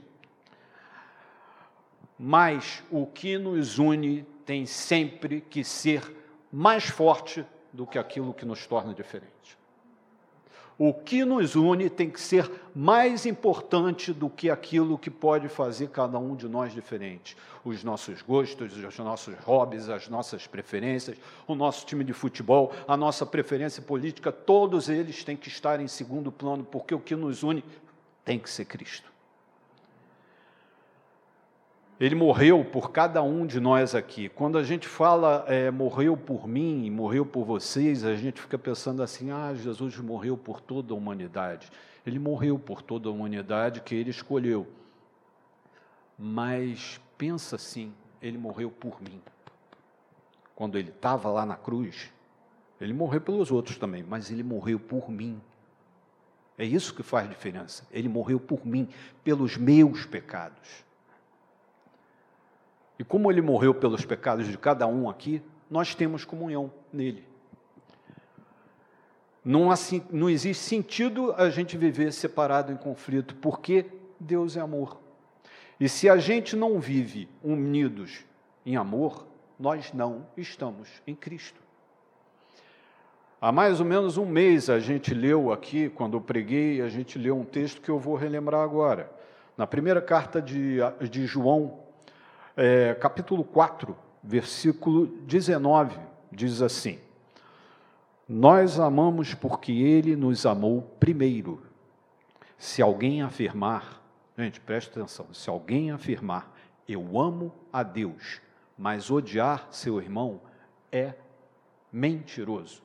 Mas 2.18 2.82
o 2.90 3.06
que 3.06 3.38
nos 3.38 3.78
une 3.78 4.26
tem 4.46 4.66
sempre 4.66 5.42
que 5.42 5.62
ser 5.62 6.02
mais 6.51 6.86
forte 6.86 7.46
do 7.74 7.86
que 7.86 7.98
aquilo 7.98 8.34
que 8.34 8.46
nos 8.46 8.66
torna 8.66 8.94
diferente. 8.94 9.58
O 10.80 10.94
que 10.94 11.25
nos 11.25 11.56
une 11.56 11.89
tem 11.89 12.08
que 12.08 12.22
ser 12.22 12.50
mais 12.75 13.25
importante 13.25 14.13
do 14.13 14.30
que 14.30 14.48
aquilo 14.48 14.96
que 14.96 15.10
pode 15.10 15.50
fazer 15.50 15.89
cada 15.89 16.20
um 16.20 16.36
de 16.36 16.48
nós 16.48 16.72
diferente. 16.72 17.36
Os 17.66 17.84
nossos 17.84 18.22
gostos, 18.22 18.77
os 18.77 19.00
nossos 19.00 19.36
hobbies, 19.39 19.89
as 19.89 20.08
nossas 20.08 20.46
preferências, 20.46 21.18
o 21.48 21.56
nosso 21.56 21.84
time 21.84 22.04
de 22.04 22.13
futebol, 22.13 22.72
a 22.88 22.96
nossa 22.96 23.25
preferência 23.25 23.82
política, 23.82 24.32
todos 24.32 24.88
eles 24.88 25.24
têm 25.24 25.36
que 25.36 25.48
estar 25.48 25.80
em 25.80 25.88
segundo 25.88 26.32
plano, 26.32 26.63
porque 26.63 26.94
o 26.94 27.00
que 27.00 27.16
nos 27.16 27.42
une 27.42 27.63
tem 28.24 28.38
que 28.38 28.50
ser 28.50 28.66
Cristo. 28.66 29.17
Ele 32.00 32.13
morreu 32.13 32.63
por 32.63 32.92
cada 32.92 33.24
um 33.24 33.46
de 33.46 33.60
nós 33.60 33.96
aqui. 33.96 34.30
Quando 34.30 34.58
a 34.60 34.63
gente 34.63 34.88
fala 34.88 35.44
é, 35.48 35.72
morreu 35.72 36.16
por 36.16 36.48
mim, 36.48 36.92
morreu 36.92 37.25
por 37.25 37.44
vocês, 37.44 38.06
a 38.06 38.16
gente 38.16 38.39
fica 38.39 38.58
pensando 38.58 39.01
assim: 39.01 39.32
ah, 39.32 39.51
Jesus 39.56 39.98
morreu 39.98 40.38
por 40.38 40.62
toda 40.62 40.94
a 40.94 40.98
humanidade. 40.98 41.72
Ele 42.06 42.20
morreu 42.20 42.60
por 42.60 42.84
toda 42.84 43.10
a 43.10 43.12
humanidade 43.12 43.82
que 43.82 43.96
ele 43.96 44.12
escolheu. 44.12 44.68
Mas 46.18 47.01
pensa 47.18 47.56
assim: 47.56 47.92
ele 48.22 48.38
morreu 48.38 48.70
por 48.70 49.01
mim. 49.01 49.20
Quando 50.56 50.77
ele 50.77 50.89
estava 50.89 51.30
lá 51.32 51.48
na 51.48 51.56
cruz, 51.56 52.12
ele 52.80 52.94
morreu 52.94 53.22
pelos 53.22 53.51
outros 53.51 53.77
também, 53.77 54.04
mas 54.04 54.30
ele 54.30 54.44
morreu 54.44 54.80
por 54.80 55.10
mim. 55.10 55.42
É 56.60 56.66
isso 56.66 56.94
que 56.94 57.01
faz 57.01 57.27
diferença. 57.27 57.88
Ele 57.92 58.08
morreu 58.08 58.39
por 58.39 58.66
mim, 58.66 58.88
pelos 59.24 59.58
meus 59.58 60.06
pecados. 60.06 60.86
E 63.00 63.04
como 63.04 63.32
ele 63.32 63.42
morreu 63.42 63.74
pelos 63.74 64.06
pecados 64.06 64.48
de 64.48 64.58
cada 64.58 64.88
um 64.88 65.10
aqui, 65.10 65.42
nós 65.70 65.94
temos 65.94 66.25
comunhão 66.25 66.72
nele. 66.92 67.27
Não, 69.44 69.72
assim, 69.72 70.04
não 70.12 70.30
existe 70.30 70.63
sentido 70.63 71.34
a 71.38 71.50
gente 71.50 71.77
viver 71.77 72.12
separado 72.12 72.72
em 72.72 72.75
conflito, 72.75 73.36
porque 73.36 73.86
Deus 74.20 74.58
é 74.58 74.60
amor. 74.60 75.00
E 75.80 75.88
se 75.88 76.10
a 76.10 76.18
gente 76.18 76.56
não 76.56 76.80
vive 76.80 77.30
unidos 77.44 78.25
em 78.66 78.75
amor, 78.75 79.25
nós 79.60 79.94
não 79.94 80.25
estamos 80.36 80.89
em 81.06 81.16
Cristo. 81.16 81.62
Há 83.39 83.51
mais 83.51 83.80
ou 83.80 83.86
menos 83.86 84.18
um 84.18 84.25
mês 84.25 84.68
a 84.70 84.80
gente 84.80 85.13
leu 85.13 85.51
aqui, 85.51 85.89
quando 85.89 86.18
eu 86.18 86.22
preguei, 86.22 86.82
a 86.82 86.89
gente 86.89 87.20
leu 87.20 87.38
um 87.38 87.46
texto 87.46 87.80
que 87.80 87.89
eu 87.89 88.00
vou 88.00 88.16
relembrar 88.16 88.62
agora. 88.62 89.12
Na 89.56 89.68
primeira 89.68 90.01
carta 90.01 90.42
de, 90.42 90.80
de 91.10 91.25
João, 91.27 91.80
é, 92.58 92.96
capítulo 92.96 93.44
4, 93.44 93.96
versículo 94.24 95.06
19, 95.06 95.96
diz 96.32 96.64
assim: 96.64 97.00
Nós 98.28 98.80
amamos 98.80 99.36
porque 99.36 99.72
Ele 99.72 100.16
nos 100.16 100.44
amou 100.44 100.82
primeiro. 101.00 101.62
Se 102.58 102.82
alguém 102.82 103.22
afirmar, 103.22 104.02
gente, 104.36 104.60
preste 104.60 104.90
atenção, 104.90 105.28
se 105.32 105.48
alguém 105.48 105.92
afirmar, 105.92 106.52
eu 106.90 107.20
amo 107.20 107.54
a 107.72 107.84
Deus, 107.84 108.42
mas 108.76 109.12
odiar 109.12 109.68
seu 109.70 110.02
irmão 110.02 110.42
é 110.92 111.14
mentiroso. 111.92 112.82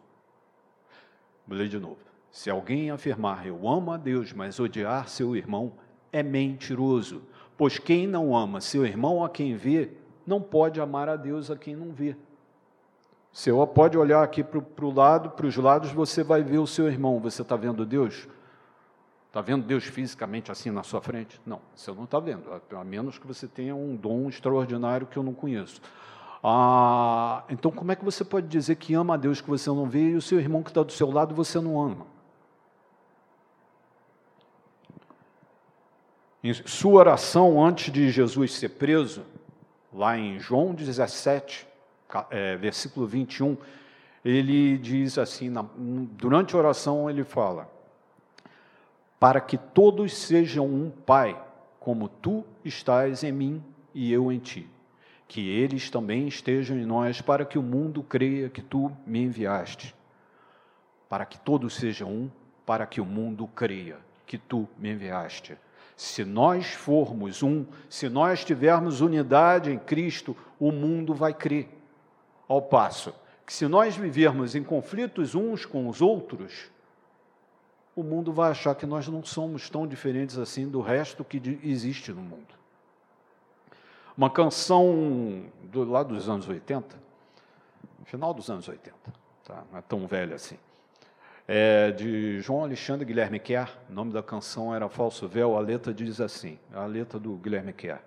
Vou 1.47 1.57
ler 1.57 1.69
de 1.69 1.79
novo. 1.79 1.99
Se 2.31 2.50
alguém 2.50 2.91
afirmar, 2.91 3.47
eu 3.47 3.67
amo 3.67 3.91
a 3.91 3.97
Deus, 3.97 4.33
mas 4.35 4.61
odiar 4.61 5.09
seu 5.09 5.35
irmão 5.35 5.73
é 6.12 6.23
mentiroso. 6.23 7.23
Pois 7.62 7.78
quem 7.78 8.09
não 8.09 8.37
ama 8.37 8.61
seu 8.61 8.85
irmão 8.85 9.25
a 9.25 9.28
quem 9.28 9.54
vê, 9.54 9.92
não 10.26 10.42
pode 10.42 10.81
amar 10.81 11.09
a 11.09 11.14
Deus 11.14 11.49
a 11.49 11.54
quem 11.54 11.76
não 11.76 11.92
vê. 11.92 12.16
Você 13.33 13.52
pode 13.73 13.97
olhar 13.97 14.21
aqui 14.21 14.42
para 14.42 14.85
o 14.85 14.90
lado, 14.92 15.31
para 15.31 15.47
os 15.47 15.57
lados, 15.57 15.92
você 15.92 16.25
vai 16.25 16.42
ver 16.42 16.59
o 16.59 16.66
seu 16.66 16.88
irmão. 16.88 17.21
Você 17.21 17.42
está 17.42 17.54
vendo 17.54 17.87
Deus? 17.87 18.26
Está 19.28 19.40
vendo 19.40 19.64
Deus 19.64 19.85
fisicamente 19.85 20.50
assim 20.50 20.73
na 20.73 20.83
sua 20.83 21.00
frente? 21.00 21.40
Não, 21.47 21.61
você 21.73 21.92
não 21.92 22.02
está 22.02 22.19
vendo, 22.19 22.42
a 22.76 22.83
menos 22.83 23.16
que 23.16 23.28
você 23.28 23.47
tenha 23.47 23.76
um 23.76 23.95
dom 23.95 24.28
extraordinário 24.28 25.07
que 25.07 25.16
eu 25.16 25.23
não 25.23 25.33
conheço. 25.33 25.81
Ah, 26.42 27.45
então, 27.49 27.71
como 27.71 27.92
é 27.92 27.95
que 27.95 28.04
você 28.04 28.25
pode 28.25 28.49
dizer 28.49 28.75
que 28.75 28.92
ama 28.92 29.14
a 29.14 29.16
Deus 29.16 29.40
que 29.40 29.49
você 29.49 29.71
não 29.71 29.88
vê 29.88 30.11
e 30.11 30.16
o 30.16 30.21
seu 30.21 30.40
irmão 30.40 30.64
que 30.64 30.71
está 30.71 30.83
do 30.83 30.90
seu 30.90 31.12
lado 31.12 31.33
você 31.33 31.61
não 31.61 31.81
ama? 31.81 32.09
Em 36.44 36.52
sua 36.52 36.94
oração 36.94 37.64
antes 37.64 37.92
de 37.92 38.11
Jesus 38.11 38.54
ser 38.54 38.70
preso, 38.70 39.25
lá 39.92 40.18
em 40.18 40.40
João 40.40 40.75
17, 40.75 41.68
é, 42.30 42.56
versículo 42.56 43.06
21, 43.06 43.56
ele 44.25 44.76
diz 44.76 45.18
assim, 45.18 45.49
na, 45.49 45.64
durante 45.72 46.56
a 46.56 46.58
oração 46.58 47.08
ele 47.08 47.22
fala, 47.22 47.70
para 49.20 49.40
que 49.40 49.56
todos 49.56 50.12
sejam 50.16 50.66
um 50.66 50.90
Pai, 50.90 51.40
como 51.78 52.08
tu 52.08 52.44
estás 52.64 53.22
em 53.22 53.30
mim 53.30 53.62
e 53.94 54.12
eu 54.12 54.32
em 54.32 54.40
ti, 54.40 54.68
que 55.28 55.49
eles 55.49 55.90
também 55.90 56.26
estejam 56.26 56.76
em 56.76 56.84
nós, 56.84 57.20
para 57.20 57.44
que 57.44 57.56
o 57.56 57.62
mundo 57.62 58.02
creia 58.02 58.49
que 58.49 58.62
tu 58.62 58.90
me 59.06 59.20
enviaste, 59.20 59.94
para 61.08 61.25
que 61.25 61.38
todos 61.38 61.76
sejam 61.76 62.11
um, 62.11 62.30
para 62.66 62.84
que 62.84 63.00
o 63.00 63.04
mundo 63.04 63.46
creia 63.54 63.99
que 64.26 64.37
tu 64.37 64.68
me 64.76 64.90
enviaste. 64.90 65.56
Se 66.02 66.25
nós 66.25 66.73
formos 66.73 67.44
um, 67.44 67.64
se 67.88 68.09
nós 68.09 68.44
tivermos 68.44 69.00
unidade 69.00 69.71
em 69.71 69.78
Cristo, 69.78 70.37
o 70.59 70.73
mundo 70.73 71.14
vai 71.14 71.32
crer. 71.32 71.68
Ao 72.49 72.61
passo 72.61 73.14
que, 73.47 73.52
se 73.52 73.68
nós 73.68 73.97
vivermos 73.97 74.56
em 74.56 74.64
conflitos 74.64 75.37
uns 75.37 75.64
com 75.64 75.88
os 75.88 76.02
outros, 76.02 76.73
o 77.94 78.02
mundo 78.02 78.32
vai 78.32 78.50
achar 78.50 78.75
que 78.75 78.85
nós 78.85 79.06
não 79.06 79.25
somos 79.25 79.71
tão 79.71 79.87
diferentes 79.87 80.38
assim 80.38 80.68
do 80.68 80.80
resto 80.80 81.23
que 81.23 81.40
existe 81.62 82.11
no 82.11 82.21
mundo. 82.21 82.52
Uma 84.18 84.28
canção 84.28 85.44
do, 85.62 85.85
lá 85.85 86.02
dos 86.02 86.28
anos 86.28 86.49
80, 86.49 86.97
final 88.06 88.35
dos 88.35 88.50
anos 88.50 88.68
80, 88.68 88.92
tá? 89.44 89.62
não 89.71 89.78
é 89.78 89.82
tão 89.82 90.04
velha 90.09 90.35
assim 90.35 90.59
é, 91.54 91.90
de 91.90 92.40
João 92.40 92.64
Alexandre 92.64 93.04
Guilherme 93.04 93.38
Kerr, 93.38 93.68
o 93.90 93.92
nome 93.92 94.11
da 94.11 94.23
canção 94.23 94.75
era 94.75 94.88
Falso 94.88 95.28
Véu, 95.28 95.54
a 95.54 95.61
letra 95.61 95.92
diz 95.92 96.18
assim, 96.18 96.59
a 96.73 96.87
letra 96.87 97.21
do 97.21 97.35
Guilherme 97.35 97.75
Kerr. 97.75 97.99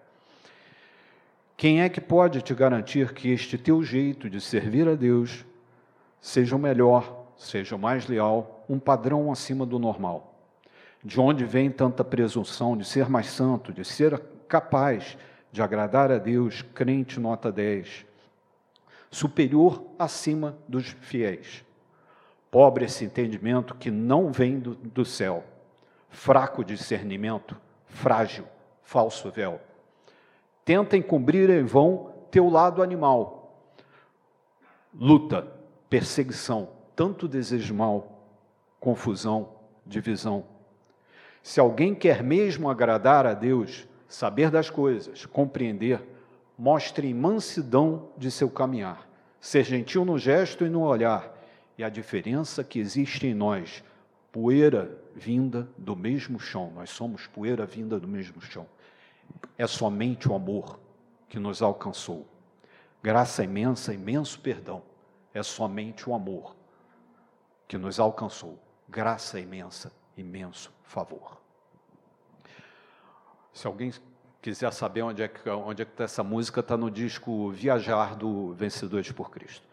Quem 1.55 1.83
é 1.83 1.87
que 1.87 2.01
pode 2.01 2.41
te 2.41 2.55
garantir 2.55 3.13
que 3.13 3.29
este 3.29 3.55
teu 3.55 3.83
jeito 3.83 4.31
de 4.31 4.41
servir 4.41 4.87
a 4.87 4.95
Deus 4.95 5.45
seja 6.19 6.55
o 6.55 6.59
melhor, 6.59 7.27
seja 7.37 7.75
o 7.75 7.79
mais 7.79 8.07
leal, 8.07 8.65
um 8.67 8.79
padrão 8.79 9.31
acima 9.31 9.63
do 9.63 9.77
normal? 9.77 10.33
De 11.03 11.21
onde 11.21 11.45
vem 11.45 11.69
tanta 11.69 12.03
presunção 12.03 12.75
de 12.75 12.83
ser 12.83 13.07
mais 13.07 13.27
santo, 13.27 13.71
de 13.71 13.85
ser 13.85 14.19
capaz 14.47 15.15
de 15.51 15.61
agradar 15.61 16.11
a 16.11 16.17
Deus, 16.17 16.63
crente 16.73 17.19
nota 17.19 17.51
10, 17.51 18.07
superior 19.11 19.85
acima 19.99 20.57
dos 20.67 20.87
fiéis? 20.87 21.64
Pobre 22.55 22.85
esse 22.85 23.03
entendimento 23.03 23.75
que 23.75 23.91
não 23.91 24.31
vem 24.31 24.57
do, 24.57 24.75
do 24.75 25.03
céu. 25.03 25.43
Fraco 26.07 26.63
discernimento, 26.63 27.53
frágil, 27.85 28.45
falso 28.81 29.29
véu. 29.29 29.59
Tenta 30.63 30.95
encobrir 30.95 31.49
em 31.49 31.65
vão 31.65 32.13
teu 32.31 32.47
lado 32.47 32.81
animal. 32.81 33.59
Luta, 34.97 35.45
perseguição, 35.89 36.69
tanto 36.95 37.27
desejo 37.27 37.73
mal, 37.73 38.25
confusão, 38.79 39.49
divisão. 39.85 40.45
Se 41.43 41.59
alguém 41.59 41.93
quer 41.93 42.23
mesmo 42.23 42.69
agradar 42.69 43.25
a 43.25 43.33
Deus, 43.33 43.85
saber 44.07 44.49
das 44.49 44.69
coisas, 44.69 45.25
compreender, 45.25 46.01
mostre 46.57 47.13
mansidão 47.13 48.11
de 48.17 48.31
seu 48.31 48.49
caminhar, 48.49 49.05
ser 49.41 49.65
gentil 49.65 50.05
no 50.05 50.17
gesto 50.17 50.65
e 50.65 50.69
no 50.69 50.83
olhar, 50.83 51.34
e 51.77 51.83
a 51.83 51.89
diferença 51.89 52.63
que 52.63 52.79
existe 52.79 53.27
em 53.27 53.33
nós, 53.33 53.83
poeira 54.31 54.97
vinda 55.15 55.67
do 55.77 55.95
mesmo 55.95 56.39
chão, 56.39 56.71
nós 56.73 56.89
somos 56.89 57.27
poeira 57.27 57.65
vinda 57.65 57.99
do 57.99 58.07
mesmo 58.07 58.41
chão. 58.41 58.67
É 59.57 59.67
somente 59.67 60.29
o 60.29 60.35
amor 60.35 60.79
que 61.27 61.39
nos 61.39 61.61
alcançou. 61.61 62.25
Graça 63.01 63.43
imensa, 63.43 63.93
imenso 63.93 64.39
perdão. 64.39 64.81
É 65.33 65.43
somente 65.43 66.09
o 66.09 66.13
amor 66.13 66.55
que 67.67 67.77
nos 67.77 67.99
alcançou. 67.99 68.59
Graça 68.87 69.39
imensa, 69.39 69.91
imenso 70.17 70.71
favor. 70.83 71.41
Se 73.53 73.67
alguém 73.67 73.91
quiser 74.41 74.71
saber 74.73 75.01
onde 75.01 75.23
é 75.23 75.27
que 75.27 75.49
onde 75.49 75.81
é 75.81 75.85
que 75.85 75.91
está 75.91 76.03
essa 76.03 76.23
música, 76.23 76.59
está 76.59 76.77
no 76.77 76.91
disco 76.91 77.51
Viajar 77.51 78.15
do 78.15 78.53
Vencedores 78.53 79.11
por 79.11 79.31
Cristo. 79.31 79.67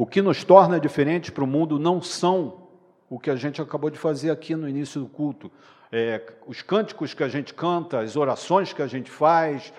O 0.00 0.06
que 0.06 0.22
nos 0.22 0.42
torna 0.42 0.80
diferentes 0.80 1.28
para 1.28 1.44
o 1.44 1.46
mundo 1.46 1.78
não 1.78 2.00
são 2.00 2.62
o 3.10 3.18
que 3.18 3.28
a 3.28 3.36
gente 3.36 3.60
acabou 3.60 3.90
de 3.90 3.98
fazer 3.98 4.30
aqui 4.30 4.56
no 4.56 4.66
início 4.66 5.02
do 5.02 5.06
culto. 5.06 5.52
É, 5.92 6.22
os 6.46 6.62
cânticos 6.62 7.12
que 7.12 7.22
a 7.22 7.28
gente 7.28 7.52
canta, 7.52 8.00
as 8.00 8.16
orações 8.16 8.72
que 8.72 8.80
a 8.80 8.86
gente 8.86 9.10
faz, 9.10 9.74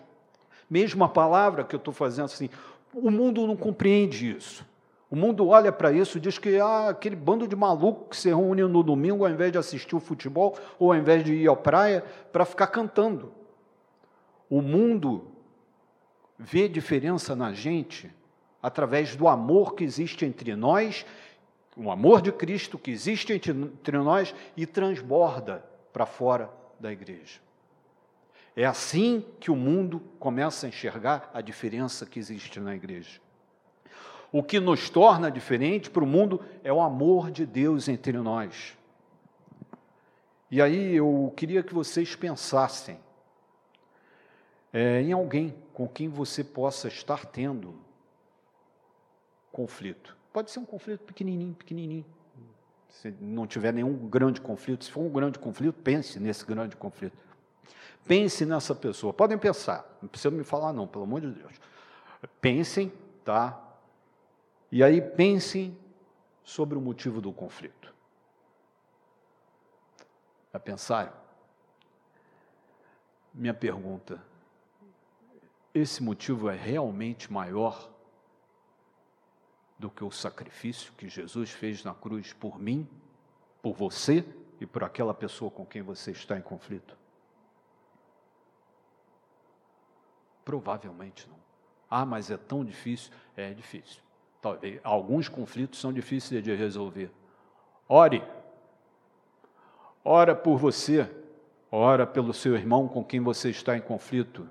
mesmo 0.70 1.04
a 1.04 1.10
palavra 1.10 1.64
que 1.64 1.74
eu 1.74 1.80
estou 1.80 1.92
fazendo 1.92 2.26
assim, 2.26 2.52
o 2.94 3.10
mundo 3.10 3.48
não 3.48 3.56
compreende 3.56 4.30
isso. 4.38 4.64
O 5.10 5.16
mundo 5.16 5.48
olha 5.48 5.72
para 5.72 5.92
isso 5.92 6.20
e 6.20 6.22
diz 6.22 6.38
que 6.38 6.56
ah, 6.60 6.90
aquele 6.90 7.16
bando 7.16 7.48
de 7.48 7.56
maluco 7.56 8.12
que 8.12 8.16
se 8.16 8.28
reúne 8.28 8.62
no 8.62 8.84
domingo 8.84 9.26
ao 9.26 9.32
invés 9.32 9.52
de 9.52 9.58
assistir 9.58 9.96
o 9.96 10.00
futebol 10.00 10.56
ou 10.78 10.92
ao 10.92 11.00
invés 11.00 11.24
de 11.24 11.34
ir 11.34 11.50
à 11.50 11.56
praia 11.56 12.06
para 12.32 12.46
ficar 12.46 12.68
cantando. 12.68 13.32
O 14.48 14.62
mundo 14.62 15.32
vê 16.38 16.70
diferença 16.70 17.36
na 17.36 17.52
gente 17.54 18.14
através 18.62 19.16
do 19.16 19.28
amor 19.28 19.76
que 19.76 19.84
existe 19.84 20.26
entre 20.26 20.56
nós, 20.56 21.06
o 21.76 21.90
amor 21.90 22.22
de 22.22 22.32
Cristo 22.32 22.78
que 22.78 22.92
existe 22.92 23.34
entre 23.34 23.98
nós 23.98 24.36
e 24.56 24.66
transborda 24.66 25.64
para 25.92 26.06
fora 26.06 26.50
da 26.80 26.92
igreja. 26.92 27.40
É 28.56 28.66
assim 28.66 29.26
que 29.40 29.50
o 29.50 29.56
mundo 29.56 30.02
começa 30.20 30.66
a 30.66 30.70
enxergar 30.70 31.32
a 31.34 31.42
diferença 31.42 32.06
que 32.06 32.20
existe 32.20 32.60
na 32.60 32.76
igreja. 32.76 33.20
O 34.32 34.44
que 34.44 34.60
nos 34.60 34.90
torna 34.90 35.32
diferente 35.32 35.90
para 35.90 36.04
o 36.04 36.08
mundo 36.08 36.42
é 36.64 36.72
o 36.72 36.82
amor 36.82 37.32
de 37.32 37.46
Deus 37.46 37.88
entre 37.88 38.18
nós. 38.18 38.78
E 40.50 40.62
aí 40.62 40.96
eu 40.96 41.34
queria 41.36 41.64
que 41.64 41.74
vocês 41.74 42.16
pensassem 42.16 43.00
é, 44.74 45.02
em 45.02 45.12
alguém 45.12 45.56
com 45.74 45.88
quem 45.88 46.10
você 46.10 46.44
possa 46.44 46.88
estar 46.88 47.26
tendo 47.26 47.76
conflito. 49.52 50.18
Pode 50.32 50.52
ser 50.52 50.60
um 50.60 50.66
conflito 50.66 51.04
pequenininho, 51.04 51.54
pequenininho. 51.54 52.06
Se 52.90 53.12
não 53.20 53.48
tiver 53.48 53.74
nenhum 53.74 54.08
grande 54.08 54.40
conflito, 54.42 54.86
se 54.86 54.92
for 54.92 55.02
um 55.02 55.10
grande 55.10 55.40
conflito, 55.40 55.74
pense 55.82 56.20
nesse 56.20 56.46
grande 56.46 56.76
conflito. 56.76 57.18
Pense 58.06 58.46
nessa 58.46 58.74
pessoa. 58.74 59.14
Podem 59.14 59.38
pensar, 59.38 59.86
não 60.02 60.10
precisa 60.10 60.32
me 60.32 60.44
falar 60.44 60.74
não, 60.74 60.88
pelo 60.88 61.04
amor 61.04 61.22
de 61.22 61.32
Deus. 61.32 61.54
Pensem, 62.40 62.92
tá? 63.24 63.60
E 64.72 64.84
aí 64.84 65.02
pensem 65.02 65.78
sobre 66.44 66.78
o 66.78 66.82
motivo 66.82 67.22
do 67.22 67.32
conflito. 67.32 67.94
Já 70.54 70.60
pensaram? 70.60 71.14
Minha 73.34 73.54
pergunta: 73.54 74.22
esse 75.74 76.04
motivo 76.04 76.50
é 76.50 76.56
realmente 76.56 77.32
maior 77.32 77.91
do 79.82 79.90
que 79.90 80.04
o 80.04 80.12
sacrifício 80.12 80.94
que 80.94 81.10
Jesus 81.10 81.50
fez 81.50 81.84
na 81.84 81.92
cruz 81.92 82.34
por 82.34 82.60
mim, 82.60 82.88
por 83.64 83.74
você 83.74 84.24
e 84.60 84.66
por 84.66 84.84
aquela 84.84 85.12
pessoa 85.12 85.50
com 85.50 85.66
quem 85.66 85.82
você 85.82 86.12
está 86.12 86.38
em 86.38 86.42
conflito? 86.42 86.96
Provavelmente 90.46 91.28
não. 91.28 91.40
Ah, 91.90 92.06
mas 92.06 92.30
é 92.30 92.38
tão 92.38 92.64
difícil. 92.64 93.12
É 93.36 93.52
difícil. 93.54 94.04
Talvez 94.40 94.80
alguns 94.84 95.28
conflitos 95.28 95.80
são 95.80 95.92
difíceis 95.92 96.44
de 96.44 96.54
resolver. 96.54 97.12
Ore. 97.90 98.24
Ora 100.06 100.36
por 100.36 100.58
você. 100.58 101.10
Ora 101.72 102.06
pelo 102.06 102.34
seu 102.34 102.56
irmão 102.56 102.88
com 102.88 103.04
quem 103.04 103.20
você 103.20 103.50
está 103.50 103.76
em 103.76 103.82
conflito. 103.82 104.48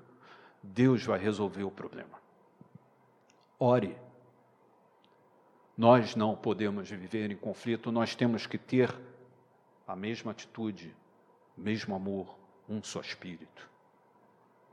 Deus 0.61 1.05
vai 1.05 1.19
resolver 1.19 1.63
o 1.63 1.71
problema. 1.71 2.19
Ore. 3.57 3.95
Nós 5.81 6.15
não 6.15 6.35
podemos 6.35 6.91
viver 6.91 7.31
em 7.31 7.35
conflito, 7.35 7.91
nós 7.91 8.13
temos 8.13 8.45
que 8.45 8.55
ter 8.55 8.93
a 9.87 9.95
mesma 9.95 10.31
atitude, 10.31 10.95
o 11.57 11.61
mesmo 11.61 11.95
amor, 11.95 12.37
um 12.69 12.83
só 12.83 13.01
espírito, 13.01 13.67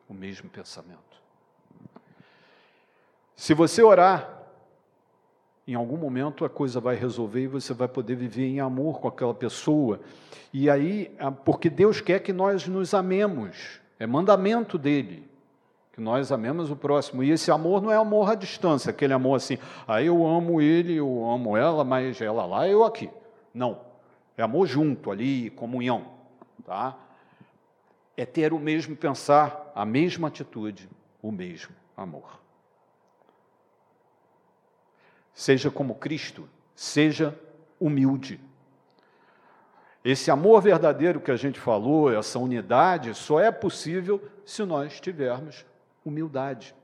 o 0.06 0.12
mesmo 0.12 0.50
pensamento. 0.50 1.22
Se 3.34 3.54
você 3.54 3.83
orar 3.83 4.42
em 5.66 5.72
algum 5.72 5.96
momento 5.96 6.44
a 6.44 6.50
coisa 6.50 6.78
vai 6.78 6.96
resolver 6.96 7.40
e 7.40 7.46
você 7.46 7.72
vai 7.72 7.88
poder 7.88 8.14
viver 8.14 8.44
em 8.44 8.61
amor 8.61 9.00
com 9.00 9.09
aquela 9.09 9.33
pessoa. 9.33 10.00
E 10.52 10.68
aí, 10.68 11.11
porque 11.42 11.70
Deus 11.70 12.02
quer 12.02 12.18
que 12.18 12.35
nós 12.35 12.68
nos 12.68 12.92
amemos, 12.92 13.80
é 13.98 14.06
mandamento 14.06 14.76
dele, 14.76 15.26
que 15.98 16.02
nós 16.02 16.30
amemos 16.30 16.70
o 16.70 16.76
próximo. 16.76 17.24
E 17.24 17.30
esse 17.32 17.50
amor 17.50 17.82
não 17.82 17.90
é 17.90 17.96
amor 17.96 18.30
à 18.30 18.37
distância, 18.37 18.90
aquele 18.90 19.12
amor 19.12 19.34
assim, 19.34 19.58
ah, 19.84 20.00
eu 20.00 20.24
amo 20.24 20.62
ele, 20.62 20.94
eu 20.94 21.28
amo 21.28 21.56
ela, 21.56 21.82
mas 21.82 22.20
ela 22.20 22.46
lá, 22.46 22.68
eu 22.68 22.84
aqui. 22.84 23.11
Não. 23.52 23.80
É 24.37 24.42
amor 24.44 24.68
junto 24.68 25.11
ali, 25.11 25.50
comunhão, 25.50 26.06
tá? 26.64 26.96
É 28.16 28.24
ter 28.24 28.52
o 28.52 28.61
mesmo 28.61 28.94
pensar, 28.94 29.72
a 29.74 29.84
mesma 29.84 30.28
atitude, 30.28 30.88
o 31.20 31.32
mesmo 31.32 31.74
amor. 31.96 32.38
Seja 35.34 35.68
como 35.68 35.96
Cristo, 35.96 36.48
seja 36.76 37.37
humilde. 37.80 38.38
Esse 40.04 40.30
amor 40.30 40.62
verdadeiro 40.62 41.20
que 41.20 41.32
a 41.32 41.37
gente 41.37 41.58
falou, 41.58 42.12
essa 42.12 42.38
unidade, 42.38 43.14
só 43.14 43.40
é 43.40 43.50
possível 43.50 44.22
se 44.46 44.62
nós 44.62 45.00
tivermos 45.00 45.66
humildade. 46.09 46.75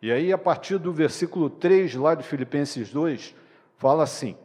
E 0.00 0.10
aí, 0.10 0.32
a 0.32 0.38
partir 0.38 0.78
do 0.78 0.92
versículo 0.92 1.50
3, 1.50 1.94
lá 1.94 2.14
de 2.14 2.22
Filipenses 2.22 2.90
2, 2.90 3.34
fala 3.76 4.04
assim: 4.04 4.36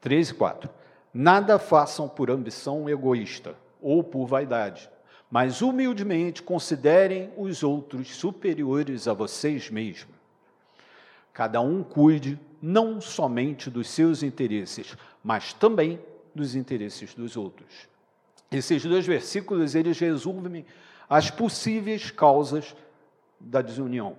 3 0.00 0.28
e 0.30 0.34
4. 0.34 0.70
Nada 1.12 1.58
façam 1.58 2.08
por 2.08 2.30
ambição 2.30 2.88
egoísta 2.88 3.56
ou 3.82 4.04
por 4.04 4.26
vaidade, 4.26 4.88
mas 5.30 5.60
humildemente 5.62 6.42
considerem 6.42 7.32
os 7.36 7.62
outros 7.64 8.14
superiores 8.14 9.08
a 9.08 9.12
vocês 9.12 9.68
mesmos 9.68 10.20
Cada 11.32 11.60
um 11.60 11.82
cuide 11.82 12.38
não 12.60 13.00
somente 13.00 13.70
dos 13.70 13.88
seus 13.88 14.22
interesses, 14.22 14.96
mas 15.22 15.52
também 15.52 15.98
dos 16.34 16.54
interesses 16.54 17.14
dos 17.14 17.36
outros. 17.36 17.88
Esses 18.50 18.84
dois 18.84 19.06
versículos, 19.06 19.74
eles 19.74 19.98
resumem 19.98 20.66
as 21.10 21.28
possíveis 21.28 22.12
causas 22.12 22.76
da 23.40 23.60
desunião. 23.60 24.16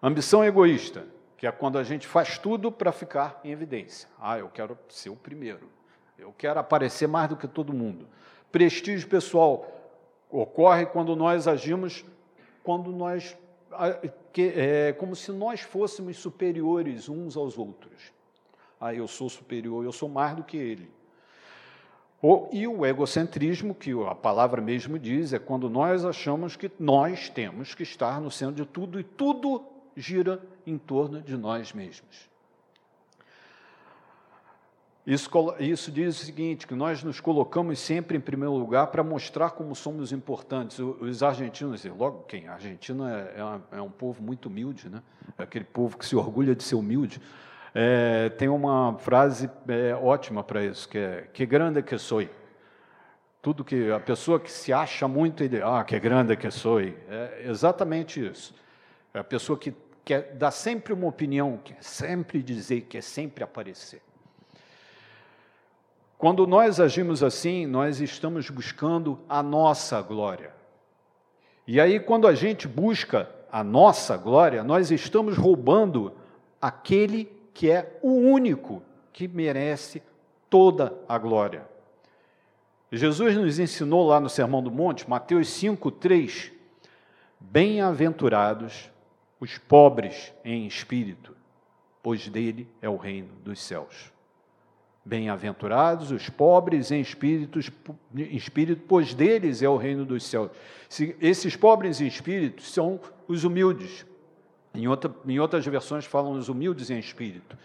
Ambição 0.00 0.44
egoísta, 0.44 1.04
que 1.36 1.48
é 1.48 1.50
quando 1.50 1.78
a 1.78 1.82
gente 1.82 2.06
faz 2.06 2.38
tudo 2.38 2.70
para 2.70 2.92
ficar 2.92 3.40
em 3.42 3.50
evidência. 3.50 4.08
Ah, 4.20 4.38
eu 4.38 4.48
quero 4.48 4.78
ser 4.88 5.10
o 5.10 5.16
primeiro. 5.16 5.68
Eu 6.16 6.32
quero 6.38 6.60
aparecer 6.60 7.08
mais 7.08 7.28
do 7.28 7.36
que 7.36 7.48
todo 7.48 7.72
mundo. 7.72 8.06
Prestígio 8.52 9.08
pessoal 9.08 9.66
ocorre 10.30 10.86
quando 10.86 11.16
nós 11.16 11.48
agimos, 11.48 12.04
quando 12.62 12.92
nós 12.92 13.36
que, 14.32 14.52
é, 14.56 14.92
como 14.92 15.16
se 15.16 15.32
nós 15.32 15.60
fôssemos 15.60 16.16
superiores 16.18 17.08
uns 17.08 17.36
aos 17.36 17.58
outros. 17.58 18.12
Ah, 18.80 18.94
eu 18.94 19.06
sou 19.08 19.28
superior, 19.28 19.84
eu 19.84 19.92
sou 19.92 20.08
mais 20.08 20.36
do 20.36 20.44
que 20.44 20.56
ele. 20.56 20.90
E 22.52 22.66
o 22.66 22.84
egocentrismo, 22.84 23.74
que 23.74 23.92
a 24.06 24.14
palavra 24.14 24.60
mesmo 24.60 24.98
diz, 24.98 25.32
é 25.32 25.38
quando 25.38 25.70
nós 25.70 26.04
achamos 26.04 26.54
que 26.54 26.70
nós 26.78 27.30
temos 27.30 27.74
que 27.74 27.82
estar 27.82 28.20
no 28.20 28.30
centro 28.30 28.56
de 28.56 28.66
tudo 28.66 29.00
e 29.00 29.02
tudo 29.02 29.64
gira 29.96 30.42
em 30.66 30.76
torno 30.76 31.22
de 31.22 31.36
nós 31.36 31.72
mesmos. 31.72 32.28
Isso, 35.06 35.30
isso, 35.58 35.90
diz 35.90 36.20
o 36.20 36.24
seguinte: 36.24 36.66
que 36.66 36.74
nós 36.74 37.02
nos 37.02 37.20
colocamos 37.20 37.78
sempre 37.78 38.18
em 38.18 38.20
primeiro 38.20 38.54
lugar 38.54 38.88
para 38.88 39.02
mostrar 39.02 39.50
como 39.50 39.74
somos 39.74 40.12
importantes. 40.12 40.78
Os 40.78 41.22
argentinos, 41.22 41.84
logo 41.86 42.24
quem? 42.24 42.46
A 42.46 42.52
Argentina 42.52 43.10
é, 43.10 43.40
é, 43.74 43.78
é, 43.78 43.82
um 43.82 43.90
povo 43.90 44.22
muito 44.22 44.46
humilde, 44.46 44.90
né? 44.90 45.02
É 45.38 45.42
aquele 45.42 45.64
povo 45.64 45.96
que 45.96 46.04
se 46.04 46.14
orgulha 46.14 46.54
de 46.54 46.62
ser 46.62 46.74
humilde. 46.74 47.20
É, 47.74 48.30
tem 48.30 48.48
uma 48.48 48.98
frase 48.98 49.48
é, 49.68 49.94
ótima 49.94 50.42
para 50.42 50.64
isso, 50.64 50.88
que 50.88 50.98
é 50.98 51.28
que 51.32 51.46
grande 51.46 51.82
que 51.82 51.96
sou. 51.98 52.26
Tudo 53.40 53.64
que 53.64 53.90
a 53.90 54.00
pessoa 54.00 54.38
que 54.38 54.50
se 54.50 54.72
acha 54.72 55.08
muito, 55.08 55.42
ele, 55.42 55.62
ah, 55.62 55.82
que 55.84 55.98
grande 55.98 56.36
que 56.36 56.50
sou. 56.50 56.80
É 56.80 57.44
exatamente 57.46 58.24
isso. 58.24 58.54
É 59.14 59.20
a 59.20 59.24
pessoa 59.24 59.58
que 59.58 59.74
quer 60.04 60.34
dar 60.34 60.50
sempre 60.50 60.92
uma 60.92 61.06
opinião, 61.06 61.58
quer 61.62 61.82
sempre 61.82 62.42
dizer, 62.42 62.82
quer 62.82 63.02
sempre 63.02 63.44
aparecer. 63.44 64.02
Quando 66.18 66.46
nós 66.46 66.78
agimos 66.80 67.22
assim, 67.22 67.66
nós 67.66 68.00
estamos 68.00 68.50
buscando 68.50 69.18
a 69.28 69.42
nossa 69.42 70.02
glória. 70.02 70.52
E 71.66 71.80
aí, 71.80 71.98
quando 71.98 72.26
a 72.26 72.34
gente 72.34 72.68
busca 72.68 73.30
a 73.50 73.64
nossa 73.64 74.16
glória, 74.16 74.62
nós 74.62 74.90
estamos 74.90 75.38
roubando 75.38 76.12
aquele 76.60 77.39
que 77.52 77.70
é 77.70 77.98
o 78.02 78.12
único 78.12 78.82
que 79.12 79.28
merece 79.28 80.02
toda 80.48 80.92
a 81.08 81.18
glória. 81.18 81.68
Jesus 82.92 83.36
nos 83.36 83.58
ensinou 83.58 84.06
lá 84.06 84.18
no 84.18 84.28
Sermão 84.28 84.62
do 84.62 84.70
Monte, 84.70 85.08
Mateus 85.08 85.48
5, 85.48 85.90
3, 85.92 86.52
Bem-aventurados 87.38 88.90
os 89.38 89.56
pobres 89.56 90.32
em 90.44 90.66
espírito, 90.66 91.34
pois 92.02 92.28
dele 92.28 92.68
é 92.82 92.88
o 92.88 92.96
reino 92.96 93.32
dos 93.42 93.60
céus. 93.60 94.12
Bem-aventurados 95.02 96.10
os 96.10 96.28
pobres 96.28 96.90
em, 96.90 97.00
espíritos, 97.00 97.70
espírito, 98.14 98.82
pois 98.86 99.14
deles 99.14 99.62
é 99.62 99.68
o 99.68 99.78
reino 99.78 100.04
dos 100.04 100.24
céus. 100.24 100.50
esses 101.20 101.56
pobres 101.56 102.00
em 102.00 102.06
espírito 102.06 102.62
são 102.62 103.00
os 103.26 103.44
humildes, 103.44 104.04
Em, 104.74 104.86
outra, 104.86 105.14
em 105.26 105.38
outras 105.38 105.64
versões 105.66 106.04
falam 106.04 106.32
os 106.32 106.48
humildes 106.48 106.90
em 106.90 106.98
espírito. 106.98 107.56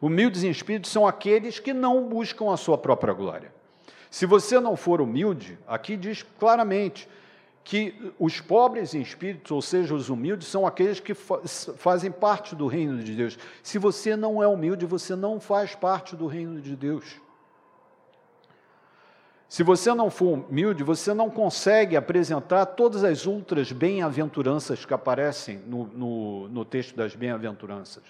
Humildes 0.00 0.42
em 0.42 0.50
espírito 0.50 0.88
são 0.88 1.06
aqueles 1.06 1.58
que 1.58 1.72
não 1.72 2.08
buscam 2.08 2.52
a 2.52 2.56
sua 2.56 2.76
própria 2.76 3.14
glória. 3.14 3.52
Se 4.10 4.26
você 4.26 4.60
não 4.60 4.76
for 4.76 5.00
humilde, 5.00 5.58
aqui 5.66 5.96
diz 5.96 6.22
claramente 6.38 7.08
que 7.64 8.12
os 8.18 8.40
pobres 8.40 8.94
em 8.94 9.00
espírito, 9.00 9.54
ou 9.54 9.62
seja, 9.62 9.94
os 9.94 10.08
humildes, 10.10 10.48
são 10.48 10.66
aqueles 10.66 10.98
que 10.98 11.14
fazem 11.14 12.10
parte 12.10 12.56
do 12.56 12.66
reino 12.66 13.02
de 13.02 13.14
Deus. 13.14 13.38
Se 13.62 13.78
você 13.78 14.16
não 14.16 14.42
é 14.42 14.48
humilde, 14.48 14.84
você 14.84 15.14
não 15.14 15.38
faz 15.38 15.74
parte 15.74 16.16
do 16.16 16.26
reino 16.26 16.60
de 16.60 16.74
Deus. 16.74 17.04
Se 19.52 19.62
você 19.62 19.92
não 19.92 20.08
for 20.08 20.46
humilde, 20.48 20.82
você 20.82 21.12
não 21.12 21.28
consegue 21.28 21.94
apresentar 21.94 22.64
todas 22.64 23.04
as 23.04 23.26
outras 23.26 23.70
bem-aventuranças 23.70 24.86
que 24.86 24.94
aparecem 24.94 25.58
no, 25.66 25.84
no, 25.88 26.48
no 26.48 26.64
texto 26.64 26.96
das 26.96 27.14
bem-aventuranças. 27.14 28.02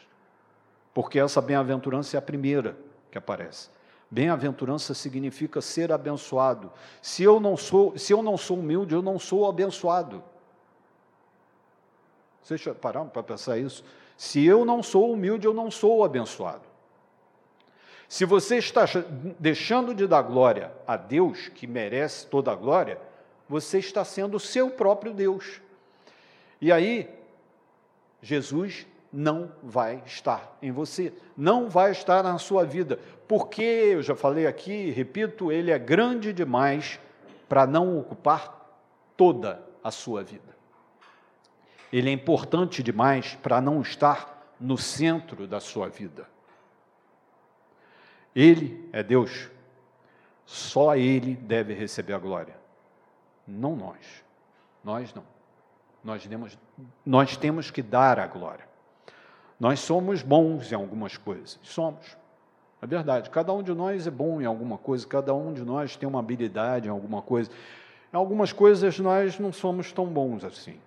Porque 0.94 1.18
essa 1.18 1.40
bem-aventurança 1.40 2.16
é 2.16 2.18
a 2.18 2.22
primeira 2.22 2.76
que 3.10 3.18
aparece. 3.18 3.70
Bem-aventurança 4.08 4.94
significa 4.94 5.60
ser 5.60 5.90
abençoado. 5.90 6.70
Se 7.02 7.24
eu 7.24 7.40
não 7.40 7.56
sou, 7.56 7.98
se 7.98 8.12
eu 8.12 8.22
não 8.22 8.36
sou 8.36 8.60
humilde, 8.60 8.94
eu 8.94 9.02
não 9.02 9.18
sou 9.18 9.48
abençoado. 9.48 10.22
Vocês 12.40 12.64
pararam 12.80 13.08
para 13.08 13.20
pensar 13.24 13.58
isso? 13.58 13.82
Se 14.16 14.44
eu 14.46 14.64
não 14.64 14.80
sou 14.80 15.12
humilde, 15.12 15.44
eu 15.44 15.52
não 15.52 15.72
sou 15.72 16.04
abençoado. 16.04 16.71
Se 18.12 18.26
você 18.26 18.58
está 18.58 18.84
deixando 19.40 19.94
de 19.94 20.06
dar 20.06 20.20
glória 20.20 20.70
a 20.86 20.98
Deus, 20.98 21.48
que 21.48 21.66
merece 21.66 22.26
toda 22.26 22.52
a 22.52 22.54
glória, 22.54 22.98
você 23.48 23.78
está 23.78 24.04
sendo 24.04 24.36
o 24.36 24.38
seu 24.38 24.68
próprio 24.68 25.14
Deus. 25.14 25.62
E 26.60 26.70
aí, 26.70 27.08
Jesus 28.20 28.86
não 29.10 29.50
vai 29.62 30.02
estar 30.04 30.58
em 30.60 30.70
você, 30.70 31.10
não 31.34 31.70
vai 31.70 31.92
estar 31.92 32.22
na 32.22 32.36
sua 32.36 32.66
vida, 32.66 32.98
porque, 33.26 33.62
eu 33.62 34.02
já 34.02 34.14
falei 34.14 34.46
aqui, 34.46 34.90
repito, 34.90 35.50
ele 35.50 35.70
é 35.70 35.78
grande 35.78 36.34
demais 36.34 37.00
para 37.48 37.66
não 37.66 37.98
ocupar 37.98 38.76
toda 39.16 39.62
a 39.82 39.90
sua 39.90 40.22
vida. 40.22 40.54
Ele 41.90 42.10
é 42.10 42.12
importante 42.12 42.82
demais 42.82 43.38
para 43.42 43.58
não 43.58 43.80
estar 43.80 44.54
no 44.60 44.76
centro 44.76 45.46
da 45.46 45.60
sua 45.60 45.88
vida. 45.88 46.30
Ele 48.34 48.88
é 48.92 49.02
Deus. 49.02 49.50
Só 50.44 50.96
Ele 50.96 51.34
deve 51.34 51.74
receber 51.74 52.12
a 52.12 52.18
glória. 52.18 52.56
Não 53.46 53.76
nós. 53.76 54.24
Nós 54.84 55.14
não. 55.14 55.24
Nós 56.02 56.26
temos, 56.26 56.58
nós 57.06 57.36
temos 57.36 57.70
que 57.70 57.82
dar 57.82 58.18
a 58.18 58.26
glória. 58.26 58.66
Nós 59.58 59.80
somos 59.80 60.22
bons 60.22 60.72
em 60.72 60.74
algumas 60.74 61.16
coisas. 61.16 61.58
Somos. 61.62 62.16
É 62.80 62.86
verdade. 62.86 63.30
Cada 63.30 63.52
um 63.52 63.62
de 63.62 63.72
nós 63.72 64.06
é 64.06 64.10
bom 64.10 64.40
em 64.40 64.44
alguma 64.44 64.76
coisa, 64.76 65.06
cada 65.06 65.32
um 65.32 65.52
de 65.52 65.62
nós 65.62 65.94
tem 65.94 66.08
uma 66.08 66.18
habilidade 66.18 66.88
em 66.88 66.90
alguma 66.90 67.22
coisa. 67.22 67.50
Em 68.12 68.16
algumas 68.16 68.52
coisas 68.52 68.98
nós 68.98 69.38
não 69.38 69.52
somos 69.52 69.92
tão 69.92 70.06
bons 70.06 70.44
assim. 70.44 70.80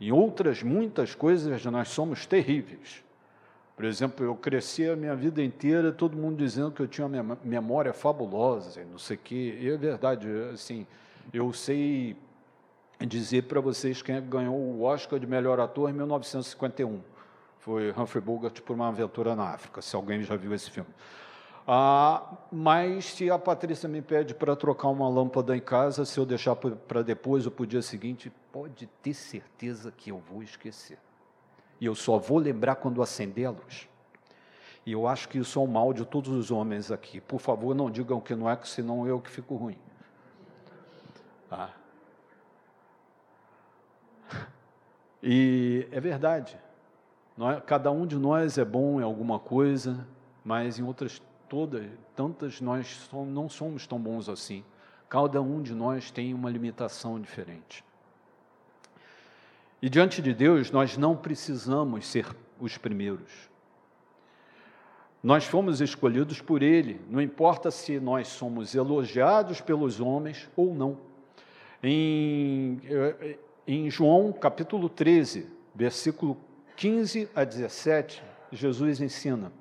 Em 0.00 0.12
outras, 0.12 0.62
muitas 0.62 1.14
coisas, 1.14 1.64
nós 1.66 1.88
somos 1.88 2.26
terríveis. 2.26 3.02
Por 3.76 3.84
exemplo, 3.84 4.24
eu 4.24 4.36
cresci 4.36 4.88
a 4.88 4.94
minha 4.94 5.16
vida 5.16 5.42
inteira, 5.42 5.90
todo 5.90 6.16
mundo 6.16 6.36
dizendo 6.36 6.70
que 6.70 6.80
eu 6.80 6.86
tinha 6.86 7.06
uma 7.06 7.36
memória 7.42 7.92
fabulosa, 7.92 8.84
não 8.84 8.98
sei 8.98 9.16
o 9.16 9.20
quê. 9.20 9.58
E 9.60 9.68
é 9.68 9.76
verdade, 9.76 10.28
assim, 10.52 10.86
eu 11.32 11.52
sei 11.52 12.16
dizer 13.00 13.42
para 13.42 13.60
vocês 13.60 14.00
quem 14.00 14.14
é 14.14 14.20
ganhou 14.20 14.54
o 14.54 14.82
Oscar 14.82 15.18
de 15.18 15.26
melhor 15.26 15.58
ator 15.58 15.90
em 15.90 15.92
1951. 15.92 17.00
Foi 17.58 17.90
Humphrey 17.90 18.22
Bogart 18.22 18.60
por 18.60 18.74
uma 18.74 18.88
aventura 18.88 19.34
na 19.34 19.50
África, 19.50 19.82
se 19.82 19.96
alguém 19.96 20.22
já 20.22 20.36
viu 20.36 20.54
esse 20.54 20.70
filme. 20.70 20.90
Ah, 21.66 22.22
mas 22.52 23.06
se 23.06 23.28
a 23.28 23.38
Patrícia 23.38 23.88
me 23.88 24.02
pede 24.02 24.34
para 24.34 24.54
trocar 24.54 24.88
uma 24.88 25.08
lâmpada 25.08 25.56
em 25.56 25.60
casa, 25.60 26.04
se 26.04 26.20
eu 26.20 26.26
deixar 26.26 26.54
para 26.54 27.02
depois 27.02 27.44
ou 27.44 27.50
para 27.50 27.64
o 27.64 27.66
dia 27.66 27.82
seguinte, 27.82 28.30
pode 28.52 28.86
ter 29.02 29.14
certeza 29.14 29.90
que 29.90 30.10
eu 30.10 30.18
vou 30.18 30.42
esquecer 30.42 30.98
e 31.84 31.86
eu 31.86 31.94
só 31.94 32.16
vou 32.16 32.38
lembrar 32.38 32.76
quando 32.76 33.02
acender 33.02 33.44
a 33.44 33.50
luz. 33.50 33.86
E 34.86 34.92
eu 34.92 35.06
acho 35.06 35.28
que 35.28 35.36
isso 35.36 35.58
é 35.58 35.62
um 35.62 35.66
mal 35.66 35.92
de 35.92 36.02
todos 36.06 36.30
os 36.30 36.50
homens 36.50 36.90
aqui. 36.90 37.20
Por 37.20 37.38
favor, 37.38 37.74
não 37.74 37.90
digam 37.90 38.22
que 38.22 38.34
não 38.34 38.48
é, 38.48 38.58
senão 38.64 39.06
eu 39.06 39.20
que 39.20 39.30
fico 39.30 39.54
ruim. 39.54 39.76
Ah. 41.50 41.68
E 45.22 45.86
é 45.90 46.00
verdade. 46.00 46.58
É, 47.38 47.60
cada 47.60 47.90
um 47.90 48.06
de 48.06 48.16
nós 48.16 48.58
é 48.58 48.64
bom 48.64 49.00
em 49.00 49.02
alguma 49.02 49.38
coisa, 49.38 50.06
mas 50.42 50.78
em 50.78 50.82
outras 50.82 51.20
todas, 51.48 51.86
tantas 52.14 52.60
nós 52.62 53.10
não 53.26 53.48
somos 53.48 53.86
tão 53.86 53.98
bons 53.98 54.28
assim. 54.28 54.64
Cada 55.08 55.40
um 55.40 55.62
de 55.62 55.74
nós 55.74 56.10
tem 56.10 56.32
uma 56.32 56.50
limitação 56.50 57.20
diferente. 57.20 57.84
E 59.84 59.90
diante 59.90 60.22
de 60.22 60.32
Deus, 60.32 60.70
nós 60.70 60.96
não 60.96 61.14
precisamos 61.14 62.06
ser 62.06 62.26
os 62.58 62.78
primeiros. 62.78 63.30
Nós 65.22 65.44
fomos 65.44 65.82
escolhidos 65.82 66.40
por 66.40 66.62
Ele, 66.62 67.02
não 67.06 67.20
importa 67.20 67.70
se 67.70 68.00
nós 68.00 68.28
somos 68.28 68.74
elogiados 68.74 69.60
pelos 69.60 70.00
homens 70.00 70.48
ou 70.56 70.74
não. 70.74 70.96
Em, 71.82 72.80
em 73.66 73.90
João 73.90 74.32
capítulo 74.32 74.88
13, 74.88 75.46
versículo 75.74 76.38
15 76.76 77.28
a 77.34 77.44
17, 77.44 78.22
Jesus 78.52 79.02
ensina. 79.02 79.52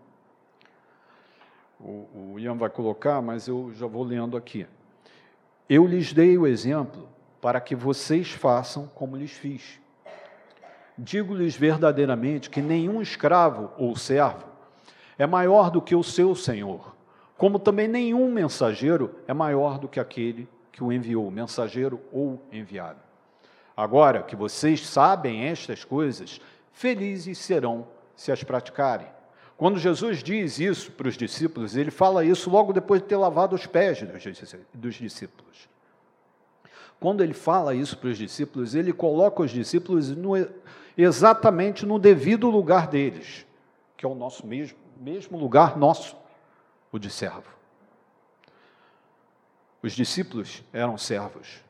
O, 1.78 2.32
o 2.32 2.40
Ian 2.40 2.56
vai 2.56 2.70
colocar, 2.70 3.22
mas 3.22 3.50
eu 3.50 3.74
já 3.74 3.88
vou 3.88 4.06
lendo 4.06 4.38
aqui. 4.38 4.66
Eu 5.68 5.86
lhes 5.86 6.14
dei 6.14 6.38
o 6.38 6.48
exemplo 6.48 7.10
para 7.42 7.60
que 7.60 7.76
vocês 7.76 8.32
façam 8.32 8.88
como 8.96 9.18
lhes 9.18 9.34
fiz. 9.34 9.83
Digo-lhes 10.98 11.56
verdadeiramente 11.56 12.50
que 12.50 12.62
nenhum 12.62 13.02
escravo 13.02 13.72
ou 13.78 13.96
servo 13.96 14.46
é 15.18 15.26
maior 15.26 15.72
do 15.72 15.82
que 15.82 15.96
o 15.96 16.04
seu 16.04 16.36
senhor, 16.36 16.96
como 17.38 17.58
também 17.58 17.88
nenhum 17.88 18.32
mensageiro 18.32 19.16
é 19.28 19.34
maior 19.34 19.80
do 19.80 19.88
que 19.88 20.00
aquele 20.00 20.48
que 20.72 20.84
o 20.84 20.92
enviou, 20.92 21.30
mensageiro 21.32 22.00
ou 22.12 22.42
enviado. 22.52 23.00
Agora 23.76 24.22
que 24.22 24.36
vocês 24.36 24.86
sabem 24.86 25.46
estas 25.46 25.84
coisas, 25.84 26.40
felizes 26.72 27.38
serão 27.40 27.88
se 28.16 28.32
as 28.32 28.44
praticarem. 28.44 29.08
Quando 29.58 29.80
Jesus 29.80 30.24
diz 30.24 30.60
isso 30.60 30.92
para 30.92 31.08
os 31.08 31.18
discípulos, 31.18 31.76
ele 31.76 31.92
fala 31.92 32.26
isso 32.26 32.50
logo 32.50 32.74
depois 32.74 33.02
de 33.02 33.08
ter 33.08 33.16
lavado 33.16 33.56
os 33.56 33.66
pés 33.66 34.04
dos 34.74 34.96
discípulos. 34.96 35.70
Quando 37.00 37.22
ele 37.22 37.34
fala 37.34 37.76
isso 37.76 37.98
para 37.98 38.10
os 38.10 38.18
discípulos, 38.18 38.76
ele 38.76 38.94
coloca 38.94 39.44
os 39.44 39.52
discípulos 39.52 40.10
no, 40.10 40.36
exatamente 40.98 41.86
no 41.86 41.98
devido 41.98 42.50
lugar 42.50 42.88
deles, 42.88 43.46
que 43.98 44.06
é 44.06 44.10
o 44.10 44.16
nosso 44.16 44.46
mesmo, 44.46 44.78
mesmo 44.98 45.38
lugar 45.38 45.78
nosso, 45.78 46.16
o 46.92 47.00
de 47.00 47.10
servo. 47.10 47.52
Os 49.82 49.94
discípulos 49.94 50.64
eram 50.72 50.98
servos. 50.98 51.62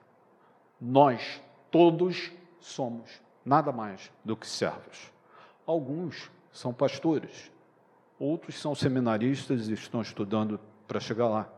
Nós 0.80 1.42
todos 1.72 2.32
somos 2.60 3.10
nada 3.44 3.72
mais 3.72 4.12
do 4.24 4.36
que 4.36 4.48
servos. 4.48 5.12
Alguns 5.66 6.30
são 6.52 6.74
pastores, 6.74 7.52
outros 8.20 8.60
são 8.60 8.76
seminaristas 8.76 9.68
e 9.68 9.74
estão 9.74 10.02
estudando 10.02 10.60
para 10.88 11.00
chegar 11.00 11.28
lá. 11.28 11.50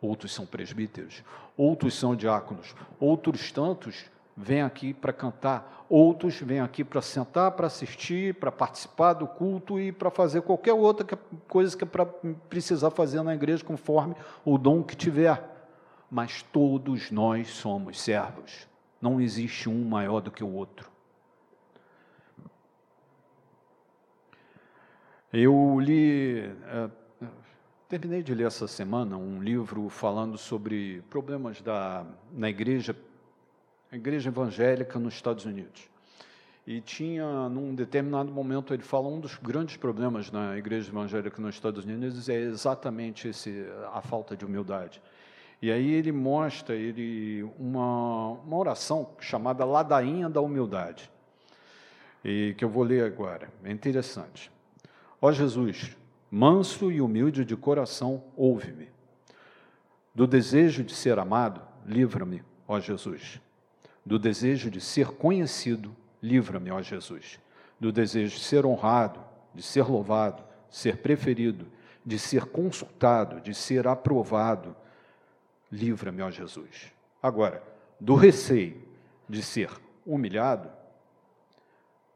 Outros 0.00 0.32
são 0.32 0.46
presbíteros, 0.46 1.22
outros 1.56 1.94
são 1.94 2.14
diáconos, 2.14 2.74
outros 2.98 3.50
tantos 3.52 4.06
vêm 4.36 4.62
aqui 4.62 4.92
para 4.92 5.12
cantar, 5.12 5.86
outros 5.88 6.40
vêm 6.40 6.60
aqui 6.60 6.82
para 6.82 7.00
sentar, 7.00 7.52
para 7.52 7.66
assistir, 7.66 8.34
para 8.34 8.50
participar 8.50 9.12
do 9.12 9.26
culto 9.26 9.78
e 9.78 9.92
para 9.92 10.10
fazer 10.10 10.42
qualquer 10.42 10.72
outra 10.72 11.18
coisa 11.48 11.76
que 11.76 11.84
é 11.84 11.88
precisar 12.48 12.90
fazer 12.90 13.22
na 13.22 13.34
igreja 13.34 13.64
conforme 13.64 14.14
o 14.44 14.58
dom 14.58 14.82
que 14.82 14.96
tiver. 14.96 15.52
Mas 16.10 16.42
todos 16.42 17.10
nós 17.10 17.48
somos 17.50 18.00
servos. 18.00 18.68
Não 19.00 19.20
existe 19.20 19.68
um 19.68 19.84
maior 19.84 20.20
do 20.20 20.30
que 20.30 20.42
o 20.42 20.52
outro. 20.52 20.90
Eu 25.32 25.80
li, 25.80 26.38
é, 26.38 26.88
terminei 27.88 28.22
de 28.22 28.32
ler 28.32 28.46
essa 28.46 28.68
semana 28.68 29.16
um 29.16 29.42
livro 29.42 29.88
falando 29.88 30.38
sobre 30.38 31.02
problemas 31.10 31.60
da, 31.60 32.06
na 32.32 32.48
igreja 32.48 32.96
a 33.94 33.96
igreja 33.96 34.28
evangélica 34.28 34.98
nos 34.98 35.14
Estados 35.14 35.44
Unidos. 35.44 35.88
E 36.66 36.80
tinha, 36.80 37.48
num 37.48 37.76
determinado 37.76 38.28
momento, 38.32 38.74
ele 38.74 38.82
fala 38.82 39.06
um 39.06 39.20
dos 39.20 39.36
grandes 39.36 39.76
problemas 39.76 40.32
na 40.32 40.58
igreja 40.58 40.90
evangélica 40.90 41.40
nos 41.40 41.54
Estados 41.54 41.84
Unidos 41.84 42.28
é 42.28 42.40
exatamente 42.40 43.28
esse, 43.28 43.64
a 43.92 44.02
falta 44.02 44.36
de 44.36 44.44
humildade. 44.44 45.00
E 45.62 45.70
aí 45.70 45.92
ele 45.92 46.10
mostra 46.10 46.74
ele 46.74 47.44
uma, 47.56 48.30
uma 48.30 48.56
oração 48.56 49.10
chamada 49.20 49.64
Ladainha 49.64 50.28
da 50.28 50.40
Humildade. 50.40 51.08
e 52.24 52.52
que 52.58 52.64
eu 52.64 52.68
vou 52.68 52.82
ler 52.82 53.04
agora. 53.04 53.48
É 53.62 53.70
interessante. 53.70 54.50
Ó 55.22 55.30
Jesus, 55.30 55.96
manso 56.28 56.90
e 56.90 57.00
humilde 57.00 57.44
de 57.44 57.56
coração, 57.56 58.24
ouve-me. 58.36 58.88
Do 60.12 60.26
desejo 60.26 60.82
de 60.82 60.94
ser 60.94 61.16
amado, 61.20 61.62
livra-me, 61.86 62.42
ó 62.66 62.80
Jesus. 62.80 63.43
Do 64.04 64.18
desejo 64.18 64.70
de 64.70 64.80
ser 64.80 65.06
conhecido, 65.06 65.94
livra-me, 66.22 66.70
ó 66.70 66.82
Jesus. 66.82 67.38
Do 67.80 67.90
desejo 67.90 68.34
de 68.34 68.40
ser 68.40 68.66
honrado, 68.66 69.20
de 69.54 69.62
ser 69.62 69.84
louvado, 69.84 70.44
ser 70.70 70.98
preferido, 70.98 71.66
de 72.04 72.18
ser 72.18 72.44
consultado, 72.44 73.40
de 73.40 73.54
ser 73.54 73.86
aprovado, 73.88 74.76
livra-me, 75.70 76.22
ó 76.22 76.30
Jesus. 76.30 76.92
Agora, 77.22 77.62
do 77.98 78.14
receio 78.14 78.76
de 79.28 79.42
ser 79.42 79.70
humilhado, 80.04 80.70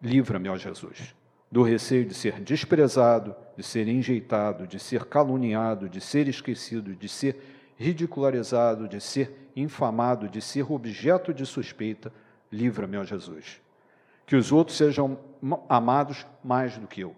livra-me, 0.03 0.49
ó 0.49 0.57
Jesus. 0.57 1.15
Do 1.51 1.63
receio 1.63 2.05
de 2.05 2.13
ser 2.13 2.41
desprezado, 2.41 3.35
de 3.57 3.63
ser 3.63 3.89
enjeitado, 3.89 4.67
de 4.67 4.79
ser 4.79 5.07
caluniado, 5.07 5.89
de 5.89 6.01
ser 6.01 6.29
esquecido, 6.29 6.95
de 6.95 7.09
ser 7.09 7.41
ridicularizado, 7.79 8.87
de 8.87 9.01
ser 9.01 9.48
infamado, 9.61 10.29
de 10.29 10.41
ser 10.41 10.71
objeto 10.71 11.33
de 11.33 11.45
suspeita, 11.45 12.13
livra-me, 12.51 12.97
ó 12.97 13.05
Jesus. 13.05 13.61
Que 14.27 14.37
os 14.37 14.53
outros 14.53 14.77
sejam 14.77 15.19
amados 15.69 16.27
mais 16.45 16.77
do 16.77 16.87
que 16.87 17.01
eu. 17.01 17.17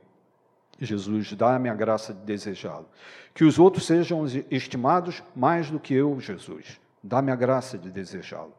Jesus, 0.81 1.35
dá-me 1.35 1.69
a 1.69 1.75
graça 1.75 2.15
de 2.15 2.21
desejá-lo. 2.21 2.89
Que 3.35 3.45
os 3.45 3.59
outros 3.59 3.87
sejam 3.87 4.25
estimados 4.51 5.23
mais 5.35 5.71
do 5.71 5.79
que 5.79 5.95
eu, 5.95 6.19
Jesus. 6.21 6.81
Dá-me 7.03 7.31
a 7.31 7.37
graça 7.37 7.77
de 7.77 7.91
desejá-lo. 7.91 8.55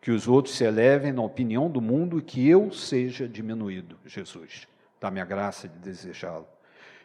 Que 0.00 0.10
os 0.10 0.28
outros 0.28 0.56
se 0.56 0.64
elevem 0.64 1.12
na 1.12 1.22
opinião 1.22 1.70
do 1.70 1.80
mundo 1.80 2.18
e 2.18 2.22
que 2.22 2.48
eu 2.48 2.72
seja 2.72 3.28
diminuído, 3.28 3.98
Jesus. 4.06 4.66
Dá-me 5.00 5.20
a 5.20 5.24
graça 5.24 5.68
de 5.68 5.78
desejá-lo. 5.78 6.46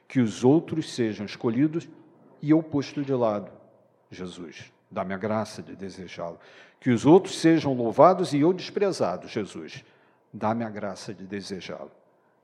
Que 0.07 0.19
os 0.19 0.43
outros 0.43 0.93
sejam 0.93 1.25
escolhidos 1.25 1.89
e 2.41 2.51
eu 2.51 2.61
posto 2.61 3.01
de 3.03 3.13
lado, 3.13 3.51
Jesus. 4.09 4.71
Dá-me 4.91 5.13
a 5.13 5.17
graça 5.17 5.63
de 5.63 5.75
desejá-lo. 5.75 6.37
Que 6.79 6.89
os 6.89 7.05
outros 7.05 7.39
sejam 7.39 7.73
louvados 7.73 8.33
e 8.33 8.41
eu 8.41 8.51
desprezado, 8.51 9.27
Jesus. 9.27 9.85
Dá-me 10.33 10.65
a 10.65 10.69
graça 10.69 11.13
de 11.13 11.25
desejá-lo. 11.25 11.91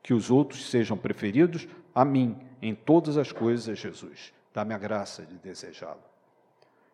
Que 0.02 0.14
os 0.14 0.32
outros 0.32 0.70
sejam 0.70 0.98
preferidos 0.98 1.68
a 1.94 2.06
mim 2.06 2.38
em 2.62 2.74
todas 2.74 3.18
as 3.18 3.32
coisas, 3.32 3.78
Jesus. 3.78 4.34
Dá-me 4.54 4.74
a 4.74 4.78
graça 4.78 5.26
de 5.26 5.36
desejá-lo. 5.38 6.02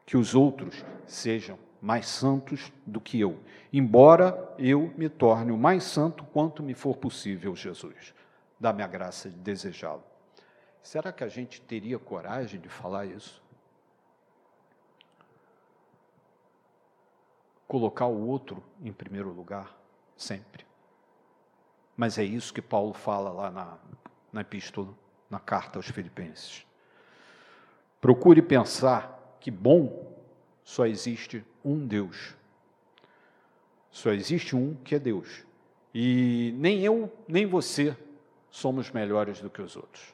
Que 0.06 0.18
os 0.18 0.34
outros 0.34 0.84
sejam 1.06 1.60
mais 1.84 2.08
santos 2.08 2.72
do 2.86 3.02
que 3.02 3.20
eu, 3.20 3.38
embora 3.72 4.56
eu 4.58 4.94
me 4.96 5.10
torne 5.10 5.52
o 5.52 5.58
mais 5.58 5.84
santo 5.84 6.24
quanto 6.24 6.64
me 6.64 6.74
for 6.74 6.96
possível, 6.96 7.54
Jesus. 7.54 8.14
Dá-me 8.58 8.82
a 8.82 8.88
graça 8.88 9.30
de 9.30 9.36
desejá-lo. 9.36 10.02
Será 10.82 11.12
que 11.12 11.26
a 11.26 11.28
gente 11.28 11.60
teria 11.60 12.00
coragem 12.00 12.58
de 12.58 12.70
falar 12.70 13.06
isso? 13.06 13.43
Colocar 17.74 18.06
o 18.06 18.28
outro 18.28 18.64
em 18.84 18.94
primeiro 18.94 19.32
lugar, 19.32 19.76
sempre. 20.16 20.64
Mas 21.98 22.20
é 22.20 22.24
isso 22.24 22.54
que 22.54 22.62
Paulo 22.62 22.94
fala 22.94 23.32
lá 23.32 23.50
na, 23.50 23.78
na 24.32 24.42
epístola, 24.42 24.94
na 25.28 25.40
carta 25.40 25.80
aos 25.80 25.88
Filipenses. 25.88 26.68
Procure 28.00 28.44
pensar 28.44 29.38
que 29.40 29.50
bom 29.50 30.14
só 30.64 30.86
existe 30.86 31.44
um 31.66 31.88
Deus. 31.88 32.36
Só 33.90 34.12
existe 34.12 34.56
um 34.56 34.76
que 34.76 34.94
é 34.94 35.00
Deus. 35.00 35.44
E 35.96 36.54
nem 36.60 36.82
eu, 36.82 37.12
nem 37.28 37.48
você 37.48 37.98
somos 38.52 38.92
melhores 38.92 39.42
do 39.42 39.50
que 39.50 39.64
os 39.64 39.76
outros. 39.76 40.14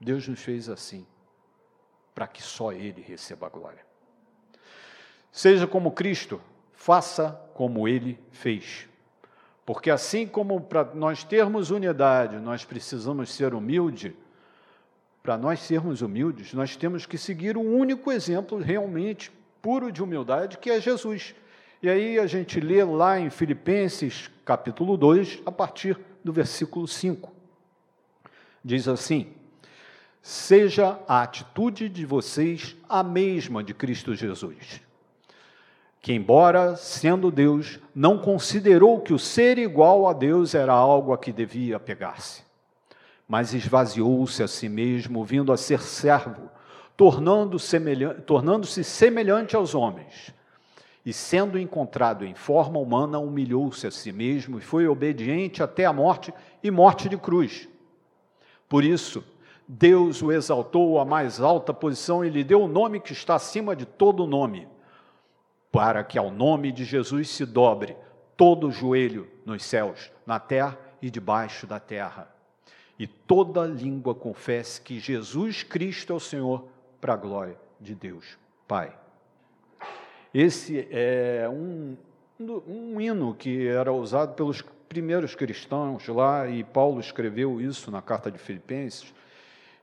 Deus 0.00 0.26
nos 0.26 0.42
fez 0.42 0.68
assim, 0.68 1.06
para 2.12 2.26
que 2.26 2.42
só 2.42 2.72
Ele 2.72 3.00
receba 3.00 3.46
a 3.46 3.48
glória. 3.48 3.87
Seja 5.30 5.66
como 5.66 5.92
Cristo, 5.92 6.40
faça 6.72 7.40
como 7.54 7.86
Ele 7.86 8.18
fez. 8.30 8.88
Porque 9.66 9.90
assim 9.90 10.26
como 10.26 10.60
para 10.60 10.94
nós 10.94 11.24
termos 11.24 11.70
unidade, 11.70 12.36
nós 12.38 12.64
precisamos 12.64 13.30
ser 13.30 13.52
humilde, 13.52 14.16
para 15.22 15.36
nós 15.36 15.60
sermos 15.60 16.00
humildes, 16.00 16.54
nós 16.54 16.76
temos 16.76 17.04
que 17.04 17.18
seguir 17.18 17.56
o 17.56 17.60
um 17.60 17.76
único 17.76 18.10
exemplo 18.10 18.58
realmente 18.58 19.30
puro 19.60 19.92
de 19.92 20.02
humildade, 20.02 20.56
que 20.56 20.70
é 20.70 20.80
Jesus. 20.80 21.34
E 21.82 21.90
aí 21.90 22.18
a 22.18 22.26
gente 22.26 22.58
lê 22.60 22.82
lá 22.82 23.20
em 23.20 23.28
Filipenses, 23.28 24.30
capítulo 24.44 24.96
2, 24.96 25.42
a 25.44 25.52
partir 25.52 25.98
do 26.24 26.32
versículo 26.32 26.88
5. 26.88 27.30
Diz 28.64 28.88
assim: 28.88 29.32
Seja 30.22 30.98
a 31.06 31.22
atitude 31.22 31.90
de 31.90 32.06
vocês 32.06 32.74
a 32.88 33.02
mesma 33.02 33.62
de 33.62 33.74
Cristo 33.74 34.14
Jesus 34.14 34.87
que, 36.00 36.12
embora 36.12 36.76
sendo 36.76 37.30
Deus, 37.30 37.78
não 37.94 38.18
considerou 38.18 39.00
que 39.00 39.12
o 39.12 39.18
ser 39.18 39.58
igual 39.58 40.06
a 40.06 40.12
Deus 40.12 40.54
era 40.54 40.72
algo 40.72 41.12
a 41.12 41.18
que 41.18 41.32
devia 41.32 41.78
pegar-se, 41.80 42.42
mas 43.26 43.52
esvaziou-se 43.52 44.42
a 44.42 44.48
si 44.48 44.68
mesmo, 44.68 45.24
vindo 45.24 45.52
a 45.52 45.56
ser 45.56 45.80
servo, 45.80 46.48
tornando-se 46.96 47.66
semelhante, 47.66 48.22
tornando 48.22 48.66
semelhante 48.66 49.56
aos 49.56 49.74
homens. 49.74 50.32
E 51.04 51.12
sendo 51.12 51.58
encontrado 51.58 52.24
em 52.24 52.34
forma 52.34 52.78
humana, 52.78 53.18
humilhou-se 53.18 53.86
a 53.86 53.90
si 53.90 54.12
mesmo 54.12 54.58
e 54.58 54.60
foi 54.60 54.86
obediente 54.86 55.62
até 55.62 55.84
a 55.84 55.92
morte 55.92 56.34
e 56.62 56.70
morte 56.70 57.08
de 57.08 57.16
cruz. 57.16 57.68
Por 58.68 58.84
isso, 58.84 59.24
Deus 59.66 60.22
o 60.22 60.30
exaltou 60.30 61.00
à 61.00 61.04
mais 61.04 61.40
alta 61.40 61.72
posição 61.72 62.24
e 62.24 62.28
lhe 62.28 62.44
deu 62.44 62.62
o 62.62 62.68
nome 62.68 63.00
que 63.00 63.12
está 63.12 63.36
acima 63.36 63.74
de 63.74 63.86
todo 63.86 64.26
nome 64.26 64.68
para 65.70 66.02
que 66.02 66.18
ao 66.18 66.30
nome 66.30 66.72
de 66.72 66.84
Jesus 66.84 67.28
se 67.30 67.44
dobre 67.44 67.96
todo 68.36 68.68
o 68.68 68.72
joelho 68.72 69.28
nos 69.44 69.64
céus, 69.64 70.10
na 70.26 70.38
terra 70.38 70.78
e 71.02 71.10
debaixo 71.10 71.66
da 71.66 71.80
terra, 71.80 72.32
e 72.98 73.06
toda 73.06 73.64
língua 73.64 74.14
confesse 74.14 74.80
que 74.80 74.98
Jesus 74.98 75.62
Cristo 75.62 76.12
é 76.12 76.16
o 76.16 76.20
Senhor, 76.20 76.68
para 77.00 77.14
a 77.14 77.16
glória 77.16 77.56
de 77.80 77.94
Deus 77.94 78.36
Pai. 78.66 78.92
Esse 80.34 80.88
é 80.90 81.48
um, 81.48 81.96
um 82.40 83.00
hino 83.00 83.34
que 83.34 83.66
era 83.68 83.92
usado 83.92 84.34
pelos 84.34 84.62
primeiros 84.88 85.34
cristãos 85.34 86.06
lá, 86.08 86.48
e 86.48 86.64
Paulo 86.64 87.00
escreveu 87.00 87.60
isso 87.60 87.90
na 87.90 88.02
carta 88.02 88.30
de 88.30 88.38
Filipenses, 88.38 89.14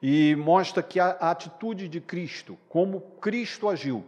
e 0.02 0.36
mostra 0.36 0.84
que 0.84 1.00
a 1.00 1.12
atitude 1.12 1.88
de 1.88 2.02
Cristo, 2.02 2.58
como 2.67 3.02
Cristo 3.21 3.69
agiu, 3.69 4.04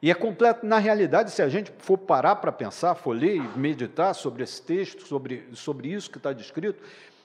e 0.00 0.10
é 0.10 0.14
completo, 0.14 0.64
na 0.64 0.78
realidade, 0.78 1.32
se 1.32 1.42
a 1.42 1.48
gente 1.48 1.72
for 1.78 1.98
parar 1.98 2.36
para 2.36 2.52
pensar, 2.52 2.94
for 2.94 3.16
ler 3.16 3.36
e 3.36 3.58
meditar 3.58 4.14
sobre 4.14 4.44
esse 4.44 4.62
texto, 4.62 5.04
sobre, 5.06 5.48
sobre 5.54 5.88
isso 5.88 6.10
que 6.10 6.18
está 6.18 6.32
descrito, 6.32 6.82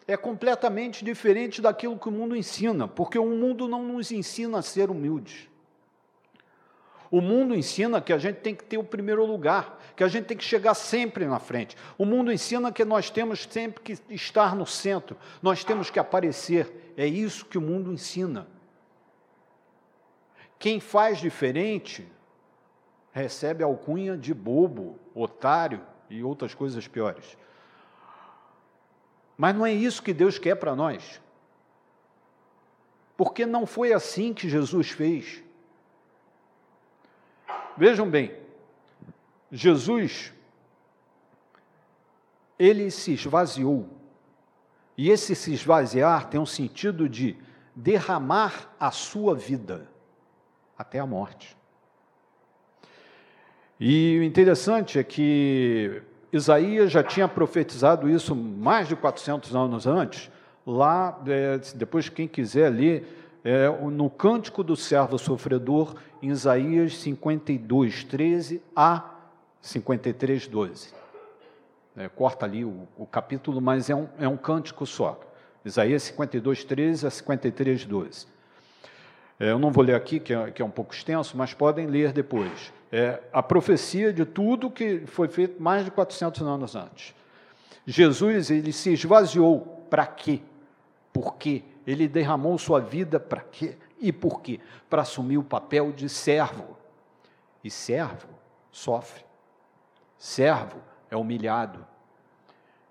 é 0.08 0.18
completamente 0.18 1.06
diferente 1.06 1.62
daquilo 1.62 1.98
que 1.98 2.10
o 2.10 2.12
mundo 2.12 2.36
ensina, 2.36 2.88
porque 2.88 3.18
o 3.18 3.26
mundo 3.26 3.68
não 3.68 3.84
nos 3.84 4.12
ensina 4.12 4.58
a 4.58 4.62
ser 4.62 4.90
humildes. 4.90 5.48
O 7.12 7.22
mundo 7.22 7.54
ensina 7.54 8.02
que 8.02 8.12
a 8.12 8.18
gente 8.18 8.38
tem 8.38 8.56
que 8.56 8.64
ter 8.64 8.80
o 8.80 8.84
primeiro 8.84 9.24
lugar, 9.24 9.80
que 9.96 10.04
a 10.04 10.08
gente 10.08 10.26
tem 10.26 10.36
que 10.36 10.44
chegar 10.44 10.74
sempre 10.74 11.28
na 11.28 11.38
frente. 11.38 11.78
O 11.96 12.06
mundo 12.06 12.32
ensina 12.34 12.72
que 12.72 12.84
nós 12.84 13.12
temos 13.12 13.48
sempre 13.48 13.84
que 13.84 13.96
estar 14.10 14.56
no 14.56 14.66
centro, 14.66 15.16
nós 15.40 15.64
temos 15.64 15.92
que 15.92 16.00
aparecer. 16.00 16.92
É 16.98 17.06
isso 17.06 17.46
que 17.46 17.60
o 17.60 17.62
mundo 17.62 17.94
ensina. 17.94 18.48
Quem 20.58 20.80
faz 20.80 21.20
diferente 21.20 22.08
recebe 23.14 23.64
alcunha 23.64 24.18
de 24.18 24.34
bobo, 24.34 25.00
otário 25.14 25.82
e 26.10 26.24
outras 26.24 26.54
coisas 26.54 26.88
piores. 26.88 27.38
Mas 29.38 29.56
não 29.56 29.66
é 29.66 29.72
isso 29.72 30.02
que 30.02 30.14
Deus 30.14 30.40
quer 30.40 30.56
para 30.56 30.76
nós. 30.76 31.22
Porque 33.16 33.46
não 33.46 33.68
foi 33.68 33.94
assim 33.94 34.34
que 34.34 34.50
Jesus 34.50 34.90
fez. 34.90 35.44
Vejam 37.78 38.10
bem, 38.10 38.36
Jesus, 39.52 40.34
ele 42.58 42.90
se 42.90 43.14
esvaziou. 43.14 43.88
E 44.98 45.10
esse 45.10 45.36
se 45.36 45.54
esvaziar 45.54 46.30
tem 46.30 46.40
um 46.40 46.46
sentido 46.46 47.08
de 47.08 47.38
derramar 47.76 48.74
a 48.80 48.92
sua 48.92 49.36
vida 49.36 49.88
até 50.78 51.00
a 51.00 51.06
morte. 51.06 51.58
E 53.80 54.20
o 54.20 54.24
interessante 54.24 55.00
é 55.00 55.04
que 55.04 56.02
Isaías 56.32 56.92
já 56.92 57.04
tinha 57.04 57.28
profetizado 57.28 58.10
isso 58.10 58.36
mais 58.36 58.88
de 58.88 58.96
400 58.96 59.56
anos 59.56 59.88
antes, 59.88 60.32
lá, 60.66 61.22
é, 61.28 61.60
depois 61.76 62.10
quem 62.10 62.28
quiser 62.28 62.70
ler, 62.70 63.40
é, 63.44 63.68
no 63.68 64.10
Cântico 64.10 64.64
do 64.64 64.76
Servo 64.76 65.18
Sofredor, 65.18 65.96
em 66.22 66.30
Isaías 66.30 66.96
52, 66.98 68.06
13 68.06 68.62
a 68.76 69.14
53, 69.62 70.48
12. 70.48 70.94
é, 71.96 72.10
corta 72.10 72.46
ali 72.46 72.64
o, 72.66 72.88
o, 72.98 73.06
capítulo, 73.06 73.62
mas 73.62 73.90
é 73.90 73.96
um, 73.96 74.08
é 74.20 74.28
um 74.28 74.38
cântico 74.38 74.86
só. 74.86 75.20
Isaías 75.64 76.04
52, 76.04 76.64
13 76.64 77.08
a 77.08 77.10
53, 77.10 77.86
12. 77.86 78.28
É, 79.40 79.52
eu 79.52 79.60
não 79.60 79.72
vou 79.72 79.84
ler 79.84 79.96
aqui, 79.96 80.20
que 80.20 80.34
é, 80.34 80.52
que 80.52 80.62
é, 80.62 80.66
um 80.66 80.70
pouco 80.70 80.94
extenso, 80.94 81.38
mas 81.38 81.54
podem 81.54 81.88
ler 81.88 82.12
depois. 82.12 82.74
É 82.96 83.24
a 83.34 83.42
profecia 83.42 84.14
de 84.14 84.24
tudo 84.24 84.70
que 84.70 85.08
foi 85.08 85.28
feito 85.28 85.60
mais 85.60 85.84
de 85.84 85.90
400 85.90 86.44
anos 86.44 86.76
antes. 86.76 87.16
Jesus, 87.88 88.52
ele 88.52 88.72
se 88.72 88.94
esvaziou. 88.94 89.84
Para 89.90 90.06
quê? 90.06 90.42
Por 91.12 91.34
quê? 91.38 91.64
Ele 91.88 92.08
derramou 92.08 92.56
sua 92.60 92.80
vida 92.80 93.20
para 93.20 93.42
quê? 93.42 93.78
E 94.00 94.14
por 94.14 94.42
quê? 94.42 94.60
Para 94.92 95.02
assumir 95.02 95.40
o 95.40 95.44
papel 95.44 95.92
de 95.92 96.08
servo. 96.08 96.78
E 97.64 97.72
servo 97.72 98.30
sofre. 98.72 99.26
Servo 100.16 100.80
é 101.10 101.18
humilhado. 101.18 101.84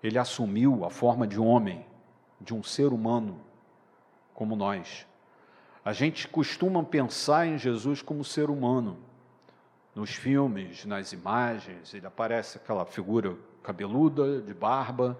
Ele 0.03 0.19
assumiu 0.19 0.83
a 0.83 0.89
forma 0.89 1.25
de 1.25 1.39
homem, 1.39 1.85
de 2.41 2.53
um 2.53 2.61
ser 2.61 2.87
humano 2.87 3.39
como 4.33 4.53
nós. 4.53 5.07
A 5.85 5.93
gente 5.93 6.27
costuma 6.27 6.83
pensar 6.83 7.47
em 7.47 7.57
Jesus 7.57 8.01
como 8.01 8.21
ser 8.25 8.49
humano. 8.49 8.97
Nos 9.95 10.11
filmes, 10.11 10.85
nas 10.85 11.13
imagens, 11.13 11.93
ele 11.93 12.07
aparece 12.07 12.57
aquela 12.57 12.85
figura 12.85 13.35
cabeluda, 13.61 14.41
de 14.41 14.53
barba, 14.53 15.17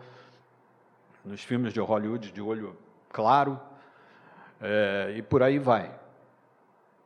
nos 1.24 1.44
filmes 1.44 1.74
de 1.74 1.80
Hollywood 1.80 2.32
de 2.32 2.42
olho 2.42 2.76
claro, 3.10 3.60
é, 4.60 5.14
e 5.16 5.22
por 5.22 5.44
aí 5.44 5.60
vai. 5.60 5.94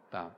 Tá. 0.10 0.32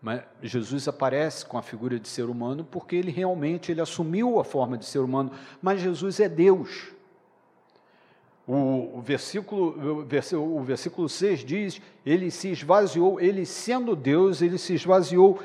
Mas 0.00 0.22
Jesus 0.42 0.86
aparece 0.86 1.44
com 1.44 1.58
a 1.58 1.62
figura 1.62 1.98
de 1.98 2.06
ser 2.06 2.24
humano 2.24 2.64
porque 2.64 2.94
ele 2.94 3.10
realmente 3.10 3.72
ele 3.72 3.80
assumiu 3.80 4.38
a 4.38 4.44
forma 4.44 4.78
de 4.78 4.84
ser 4.84 5.00
humano, 5.00 5.32
mas 5.60 5.80
Jesus 5.80 6.20
é 6.20 6.28
Deus. 6.28 6.92
O, 8.46 8.98
o, 8.98 9.02
versículo, 9.02 10.02
o 10.34 10.62
versículo 10.62 11.08
6 11.08 11.44
diz: 11.44 11.82
Ele 12.06 12.30
se 12.30 12.48
esvaziou, 12.48 13.20
ele 13.20 13.44
sendo 13.44 13.94
Deus, 13.94 14.40
ele 14.40 14.56
se 14.56 14.74
esvaziou. 14.74 15.38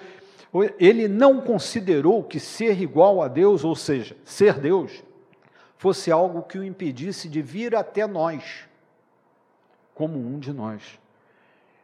Ele 0.80 1.08
não 1.08 1.42
considerou 1.42 2.24
que 2.24 2.39
ser 2.39 2.80
igual 2.80 3.22
a 3.22 3.28
Deus, 3.28 3.63
ou 3.63 3.76
seja, 3.76 4.16
ser 4.24 4.60
Deus, 4.60 5.04
fosse 5.78 6.12
algo 6.12 6.44
que 6.44 6.58
o 6.58 6.63
impedisse 6.63 7.28
de 7.28 7.42
vir 7.42 7.76
até 7.76 8.06
nós, 8.06 8.68
como 9.96 10.18
um 10.18 10.39
de 10.39 10.54
nós. 10.54 11.00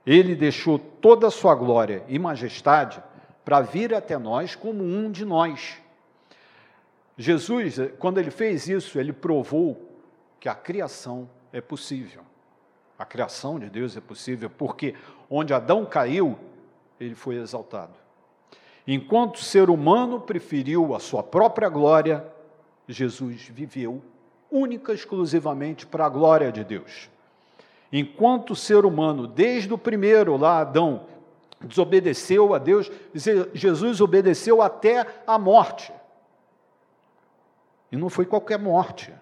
Ele 0.05 0.36
deixou 0.36 0.79
toda 0.79 1.27
a 1.27 1.32
sua 1.32 1.53
glória 1.55 2.03
e 2.08 2.17
majestade 2.17 3.03
para 3.43 3.62
vir 3.62 3.93
até 3.93 4.17
nós 4.17 4.55
como 4.55 4.84
um 4.84 5.12
de 5.12 5.25
nós. 5.25 5.82
Jesus, 7.17 7.75
quando 7.99 8.17
ele 8.17 8.32
fez 8.32 8.69
isso, 8.69 8.97
ele 8.97 9.12
provou 9.12 9.89
que 10.39 10.47
a 10.47 10.55
criação 10.55 11.29
é 11.51 11.60
possível. 11.60 12.21
A 12.97 13.03
criação 13.03 13.60
de 13.60 13.69
Deus 13.69 13.97
é 13.97 14.01
possível 14.01 14.49
porque 14.49 14.95
onde 15.29 15.53
Adão 15.53 15.86
caiu, 15.86 16.39
ele 16.99 17.15
foi 17.15 17.36
exaltado. 17.36 17.98
Enquanto 18.91 19.36
o 19.36 19.43
ser 19.43 19.69
humano 19.69 20.19
preferiu 20.19 20.95
a 20.95 20.99
sua 20.99 21.21
própria 21.21 21.69
glória, 21.69 22.25
Jesus 22.88 23.43
viveu 23.43 24.02
única 24.49 24.91
e 24.91 24.95
exclusivamente 24.95 25.86
para 25.86 26.08
a 26.08 26.10
glória 26.10 26.52
de 26.52 26.63
Deus. 26.63 27.08
Enquanto 27.93 28.49
o 28.49 28.56
ser 28.56 28.88
humano, 28.88 29.28
desde 29.28 29.71
o 29.71 29.78
primeiro 29.78 30.36
lá, 30.38 30.62
Adão, 30.62 31.06
desobedeceu 31.62 32.52
a 32.56 32.58
Deus, 32.58 32.91
Jesus 33.54 34.02
obedeceu 34.02 34.60
até 34.60 35.06
a 35.28 35.38
morte. 35.38 35.93
E 37.91 37.95
não 37.95 38.10
foi 38.10 38.25
qualquer 38.25 38.58
morte. 38.58 39.13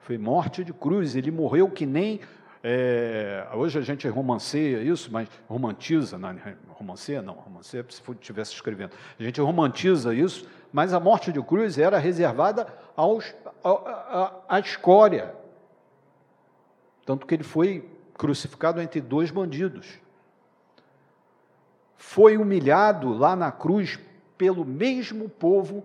Foi 0.00 0.18
morte 0.18 0.62
de 0.62 0.74
cruz. 0.74 1.16
Ele 1.16 1.30
morreu 1.30 1.70
que 1.70 1.86
nem. 1.86 2.20
É, 2.68 3.46
hoje 3.54 3.78
a 3.78 3.80
gente 3.80 4.08
romanceia 4.08 4.82
isso, 4.82 5.08
mas 5.12 5.28
romantiza, 5.48 6.18
não, 6.18 6.36
romanceia 6.70 7.22
não, 7.22 7.34
romanceia 7.34 7.86
se 7.88 8.02
estivesse 8.10 8.54
escrevendo. 8.54 8.90
A 9.20 9.22
gente 9.22 9.40
romantiza 9.40 10.12
isso, 10.12 10.48
mas 10.72 10.92
a 10.92 10.98
morte 10.98 11.30
de 11.30 11.40
cruz 11.40 11.78
era 11.78 11.96
reservada 11.96 12.66
aos, 12.96 13.32
à 14.48 14.58
escória. 14.58 15.32
Tanto 17.04 17.24
que 17.24 17.34
ele 17.36 17.44
foi 17.44 17.88
crucificado 18.14 18.82
entre 18.82 19.00
dois 19.00 19.30
bandidos. 19.30 20.00
Foi 21.96 22.36
humilhado 22.36 23.12
lá 23.12 23.36
na 23.36 23.52
cruz 23.52 23.96
pelo 24.36 24.64
mesmo 24.64 25.28
povo 25.28 25.84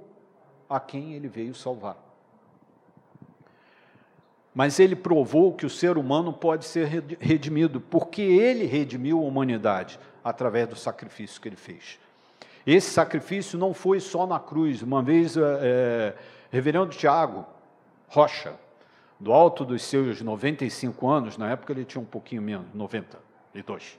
a 0.68 0.80
quem 0.80 1.14
ele 1.14 1.28
veio 1.28 1.54
salvar. 1.54 2.11
Mas 4.54 4.80
ele 4.80 4.96
provou 4.96 5.54
que 5.54 5.66
o 5.66 5.70
ser 5.70 5.98
humano 5.98 6.34
pode 6.34 6.66
ser 6.66 6.88
redimido, 7.20 7.80
porque 7.80 8.22
ele 8.22 8.66
redimiu 8.66 9.20
a 9.20 9.22
humanidade 9.22 10.00
através 10.24 10.68
do 10.68 10.76
sacrifício 10.76 11.40
que 11.40 11.48
ele 11.48 11.56
fez. 11.56 12.00
Esse 12.66 12.92
sacrifício 12.92 13.58
não 13.58 13.74
foi 13.74 14.00
só 14.00 14.28
na 14.28 14.40
cruz. 14.40 14.82
Uma 14.82 15.02
vez, 15.02 15.36
é, 15.38 16.14
Reverendo 16.52 16.90
Tiago 16.90 17.46
Rocha, 18.10 18.54
do 19.20 19.32
alto 19.32 19.64
dos 19.64 19.84
seus 19.84 20.22
95 20.22 21.08
anos, 21.08 21.38
na 21.38 21.50
época 21.52 21.72
ele 21.72 21.86
tinha 21.86 22.02
um 22.02 22.06
pouquinho 22.06 22.42
menos, 22.42 22.68
92. 22.74 23.98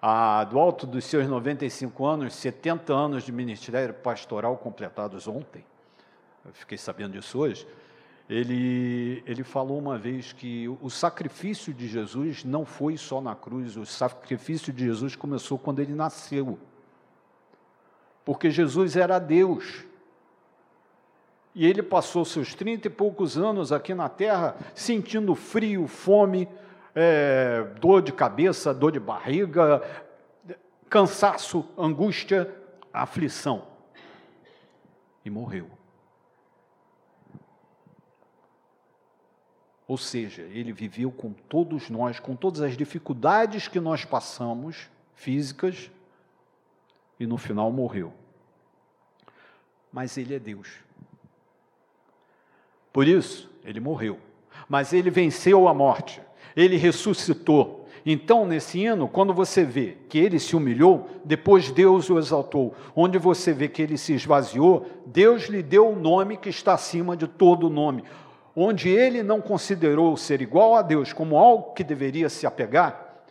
Ah, 0.00 0.44
do 0.44 0.58
alto 0.58 0.86
dos 0.86 1.04
seus 1.04 1.28
95 1.28 2.06
anos, 2.06 2.34
70 2.34 2.92
anos 2.92 3.24
de 3.24 3.32
ministério 3.32 3.92
pastoral 3.92 4.56
completados 4.56 5.28
ontem, 5.28 5.64
eu 6.46 6.52
fiquei 6.54 6.78
sabendo 6.78 7.12
disso 7.12 7.38
hoje, 7.38 7.66
ele, 8.30 9.24
ele 9.26 9.42
falou 9.42 9.76
uma 9.76 9.98
vez 9.98 10.32
que 10.32 10.68
o 10.80 10.88
sacrifício 10.88 11.74
de 11.74 11.88
Jesus 11.88 12.44
não 12.44 12.64
foi 12.64 12.96
só 12.96 13.20
na 13.20 13.34
cruz, 13.34 13.76
o 13.76 13.84
sacrifício 13.84 14.72
de 14.72 14.84
Jesus 14.84 15.16
começou 15.16 15.58
quando 15.58 15.80
ele 15.80 15.92
nasceu. 15.92 16.56
Porque 18.24 18.48
Jesus 18.48 18.94
era 18.94 19.18
Deus. 19.18 19.84
E 21.52 21.66
ele 21.66 21.82
passou 21.82 22.24
seus 22.24 22.54
trinta 22.54 22.86
e 22.86 22.90
poucos 22.90 23.36
anos 23.36 23.72
aqui 23.72 23.92
na 23.94 24.08
terra 24.08 24.56
sentindo 24.76 25.34
frio, 25.34 25.88
fome, 25.88 26.48
é, 26.94 27.66
dor 27.80 28.00
de 28.00 28.12
cabeça, 28.12 28.72
dor 28.72 28.92
de 28.92 29.00
barriga, 29.00 29.82
cansaço, 30.88 31.68
angústia, 31.76 32.48
aflição. 32.92 33.66
E 35.24 35.30
morreu. 35.30 35.79
Ou 39.90 39.98
seja, 39.98 40.42
ele 40.42 40.72
viveu 40.72 41.10
com 41.10 41.32
todos 41.32 41.90
nós, 41.90 42.20
com 42.20 42.36
todas 42.36 42.60
as 42.60 42.76
dificuldades 42.76 43.66
que 43.66 43.80
nós 43.80 44.04
passamos, 44.04 44.88
físicas, 45.16 45.90
e 47.18 47.26
no 47.26 47.36
final 47.36 47.72
morreu. 47.72 48.12
Mas 49.92 50.16
ele 50.16 50.32
é 50.32 50.38
Deus. 50.38 50.68
Por 52.92 53.08
isso, 53.08 53.50
ele 53.64 53.80
morreu. 53.80 54.20
Mas 54.68 54.92
ele 54.92 55.10
venceu 55.10 55.66
a 55.66 55.74
morte, 55.74 56.22
ele 56.54 56.76
ressuscitou. 56.76 57.88
Então, 58.06 58.46
nesse 58.46 58.78
hino, 58.78 59.08
quando 59.08 59.34
você 59.34 59.64
vê 59.64 59.96
que 60.08 60.18
ele 60.18 60.38
se 60.38 60.54
humilhou, 60.54 61.10
depois 61.24 61.72
Deus 61.72 62.08
o 62.08 62.16
exaltou. 62.16 62.76
Onde 62.94 63.18
você 63.18 63.52
vê 63.52 63.66
que 63.66 63.82
ele 63.82 63.98
se 63.98 64.12
esvaziou, 64.12 64.88
Deus 65.04 65.46
lhe 65.46 65.64
deu 65.64 65.90
o 65.90 65.98
nome 65.98 66.36
que 66.36 66.48
está 66.48 66.74
acima 66.74 67.16
de 67.16 67.26
todo 67.26 67.68
nome 67.68 68.04
onde 68.54 68.88
ele 68.88 69.22
não 69.22 69.40
considerou 69.40 70.16
ser 70.16 70.40
igual 70.40 70.74
a 70.74 70.82
Deus 70.82 71.12
como 71.12 71.38
algo 71.38 71.72
que 71.72 71.84
deveria 71.84 72.28
se 72.28 72.46
apegar, 72.46 73.24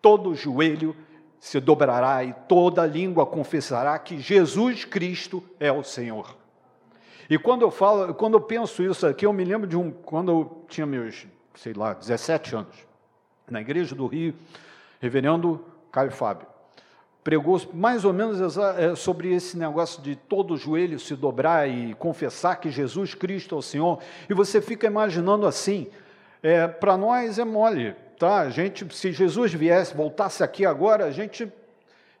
todo 0.00 0.34
joelho 0.34 0.96
se 1.38 1.60
dobrará 1.60 2.24
e 2.24 2.32
toda 2.48 2.86
língua 2.86 3.26
confessará 3.26 3.98
que 3.98 4.18
Jesus 4.18 4.84
Cristo 4.84 5.42
é 5.60 5.70
o 5.70 5.82
Senhor. 5.82 6.36
E 7.28 7.38
quando 7.38 7.62
eu 7.62 7.70
falo, 7.70 8.14
quando 8.14 8.34
eu 8.34 8.40
penso 8.40 8.82
isso 8.82 9.06
aqui, 9.06 9.26
eu 9.26 9.32
me 9.32 9.44
lembro 9.44 9.66
de 9.66 9.76
um 9.76 9.90
quando 9.90 10.30
eu 10.30 10.64
tinha 10.68 10.86
meus, 10.86 11.26
sei 11.54 11.72
lá, 11.72 11.94
17 11.94 12.56
anos, 12.56 12.76
na 13.48 13.60
igreja 13.60 13.94
do 13.94 14.06
Rio, 14.06 14.34
reverendo 15.00 15.64
Caio 15.90 16.10
Fábio 16.10 16.53
pregou 17.24 17.58
mais 17.72 18.04
ou 18.04 18.12
menos 18.12 18.58
é, 18.58 18.94
sobre 18.94 19.34
esse 19.34 19.56
negócio 19.56 20.02
de 20.02 20.14
todo 20.14 20.58
joelho 20.58 21.00
se 21.00 21.16
dobrar 21.16 21.66
e 21.66 21.94
confessar 21.94 22.56
que 22.56 22.70
Jesus 22.70 23.14
Cristo 23.14 23.54
é 23.54 23.58
o 23.58 23.62
Senhor. 23.62 23.98
E 24.28 24.34
você 24.34 24.60
fica 24.60 24.86
imaginando 24.86 25.46
assim, 25.46 25.88
é, 26.42 26.68
para 26.68 26.98
nós 26.98 27.38
é 27.38 27.44
mole, 27.44 27.96
tá? 28.18 28.40
A 28.40 28.50
gente, 28.50 28.86
se 28.94 29.10
Jesus 29.10 29.54
viesse, 29.54 29.96
voltasse 29.96 30.44
aqui 30.44 30.66
agora, 30.66 31.06
a 31.06 31.10
gente 31.10 31.50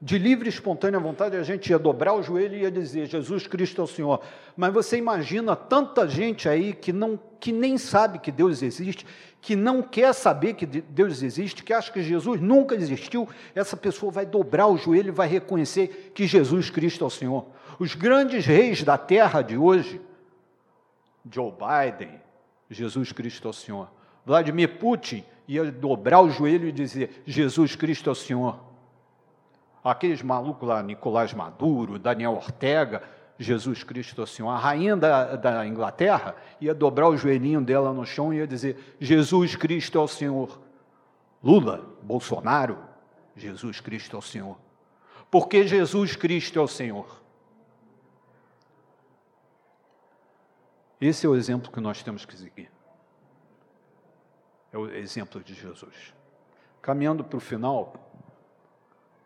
de 0.00 0.18
livre 0.18 0.48
e 0.48 0.50
espontânea 0.50 0.98
vontade, 1.00 1.36
a 1.36 1.42
gente 1.42 1.70
ia 1.70 1.78
dobrar 1.78 2.14
o 2.14 2.22
joelho 2.22 2.56
e 2.56 2.62
ia 2.62 2.70
dizer: 2.70 3.06
Jesus 3.06 3.46
Cristo 3.46 3.80
é 3.80 3.84
o 3.84 3.86
Senhor. 3.86 4.20
Mas 4.56 4.72
você 4.72 4.98
imagina 4.98 5.54
tanta 5.56 6.06
gente 6.06 6.48
aí 6.48 6.74
que, 6.74 6.92
não, 6.92 7.18
que 7.40 7.52
nem 7.52 7.78
sabe 7.78 8.18
que 8.18 8.30
Deus 8.30 8.62
existe, 8.62 9.06
que 9.40 9.54
não 9.56 9.82
quer 9.82 10.12
saber 10.12 10.54
que 10.54 10.66
Deus 10.66 11.22
existe, 11.22 11.62
que 11.62 11.72
acha 11.72 11.92
que 11.92 12.02
Jesus 12.02 12.40
nunca 12.40 12.74
existiu. 12.74 13.28
Essa 13.54 13.76
pessoa 13.76 14.10
vai 14.10 14.26
dobrar 14.26 14.66
o 14.66 14.76
joelho 14.76 15.08
e 15.08 15.12
vai 15.12 15.28
reconhecer 15.28 16.12
que 16.14 16.26
Jesus 16.26 16.70
Cristo 16.70 17.04
é 17.04 17.06
o 17.06 17.10
Senhor. 17.10 17.46
Os 17.78 17.94
grandes 17.94 18.44
reis 18.44 18.82
da 18.82 18.98
terra 18.98 19.42
de 19.42 19.56
hoje, 19.56 20.00
Joe 21.30 21.52
Biden, 21.52 22.20
Jesus 22.68 23.12
Cristo 23.12 23.48
é 23.48 23.50
o 23.50 23.54
Senhor. 23.54 23.88
Vladimir 24.26 24.78
Putin 24.78 25.24
ia 25.46 25.70
dobrar 25.70 26.20
o 26.20 26.30
joelho 26.30 26.68
e 26.68 26.72
dizer: 26.72 27.22
Jesus 27.26 27.76
Cristo 27.76 28.10
é 28.10 28.12
o 28.12 28.16
Senhor. 28.16 28.73
Aqueles 29.84 30.22
malucos 30.22 30.66
lá, 30.66 30.82
Nicolás 30.82 31.34
Maduro, 31.34 31.98
Daniel 31.98 32.32
Ortega, 32.32 33.02
Jesus 33.38 33.82
Cristo 33.84 34.26
Senhor. 34.26 34.48
A 34.48 34.56
rainha 34.56 34.96
da, 34.96 35.36
da 35.36 35.66
Inglaterra 35.66 36.34
ia 36.58 36.74
dobrar 36.74 37.08
o 37.08 37.16
joelhinho 37.16 37.60
dela 37.60 37.92
no 37.92 38.06
chão 38.06 38.32
e 38.32 38.38
ia 38.38 38.46
dizer: 38.46 38.96
Jesus 38.98 39.54
Cristo 39.56 39.98
é 39.98 40.00
o 40.00 40.08
Senhor. 40.08 40.58
Lula, 41.42 41.84
Bolsonaro, 42.02 42.78
Jesus 43.36 43.80
Cristo 43.80 44.16
é 44.16 44.18
o 44.18 44.22
Senhor. 44.22 44.56
Porque 45.30 45.66
Jesus 45.66 46.16
Cristo 46.16 46.58
é 46.58 46.62
o 46.62 46.68
Senhor. 46.68 47.22
Esse 51.00 51.26
é 51.26 51.28
o 51.28 51.36
exemplo 51.36 51.70
que 51.70 51.80
nós 51.80 52.02
temos 52.02 52.24
que 52.24 52.34
seguir. 52.34 52.70
É 54.72 54.78
o 54.78 54.88
exemplo 54.88 55.42
de 55.42 55.52
Jesus. 55.52 56.14
Caminhando 56.80 57.22
para 57.22 57.36
o 57.36 57.40
final, 57.40 58.13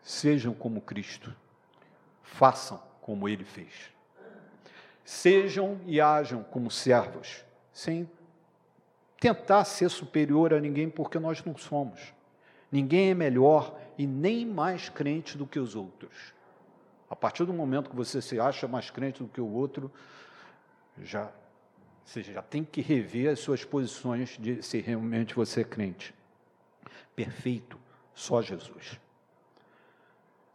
sejam 0.01 0.53
como 0.53 0.81
Cristo, 0.81 1.35
façam 2.23 2.81
como 3.01 3.27
ele 3.27 3.43
fez. 3.43 3.91
Sejam 5.03 5.79
e 5.85 5.99
ajam 5.99 6.43
como 6.43 6.69
servos, 6.69 7.43
sem 7.73 8.09
tentar 9.19 9.65
ser 9.65 9.89
superior 9.89 10.53
a 10.53 10.59
ninguém, 10.59 10.89
porque 10.89 11.19
nós 11.19 11.43
não 11.43 11.57
somos. 11.57 12.13
Ninguém 12.71 13.09
é 13.09 13.13
melhor 13.13 13.77
e 13.97 14.05
nem 14.05 14.45
mais 14.45 14.89
crente 14.89 15.37
do 15.37 15.47
que 15.47 15.59
os 15.59 15.75
outros. 15.75 16.33
A 17.09 17.15
partir 17.15 17.43
do 17.45 17.53
momento 17.53 17.89
que 17.89 17.95
você 17.95 18.21
se 18.21 18.39
acha 18.39 18.67
mais 18.67 18.91
crente 18.91 19.23
do 19.23 19.29
que 19.29 19.41
o 19.41 19.51
outro, 19.51 19.91
já 21.01 21.31
você 22.09 22.23
já 22.23 22.41
tem 22.41 22.63
que 22.63 22.81
rever 22.81 23.31
as 23.31 23.39
suas 23.39 23.63
posições 23.63 24.35
de 24.39 24.63
se 24.63 24.79
realmente 24.79 25.35
você 25.35 25.61
é 25.61 25.63
crente. 25.63 26.11
Perfeito, 27.15 27.77
só 28.15 28.41
Jesus. 28.41 28.99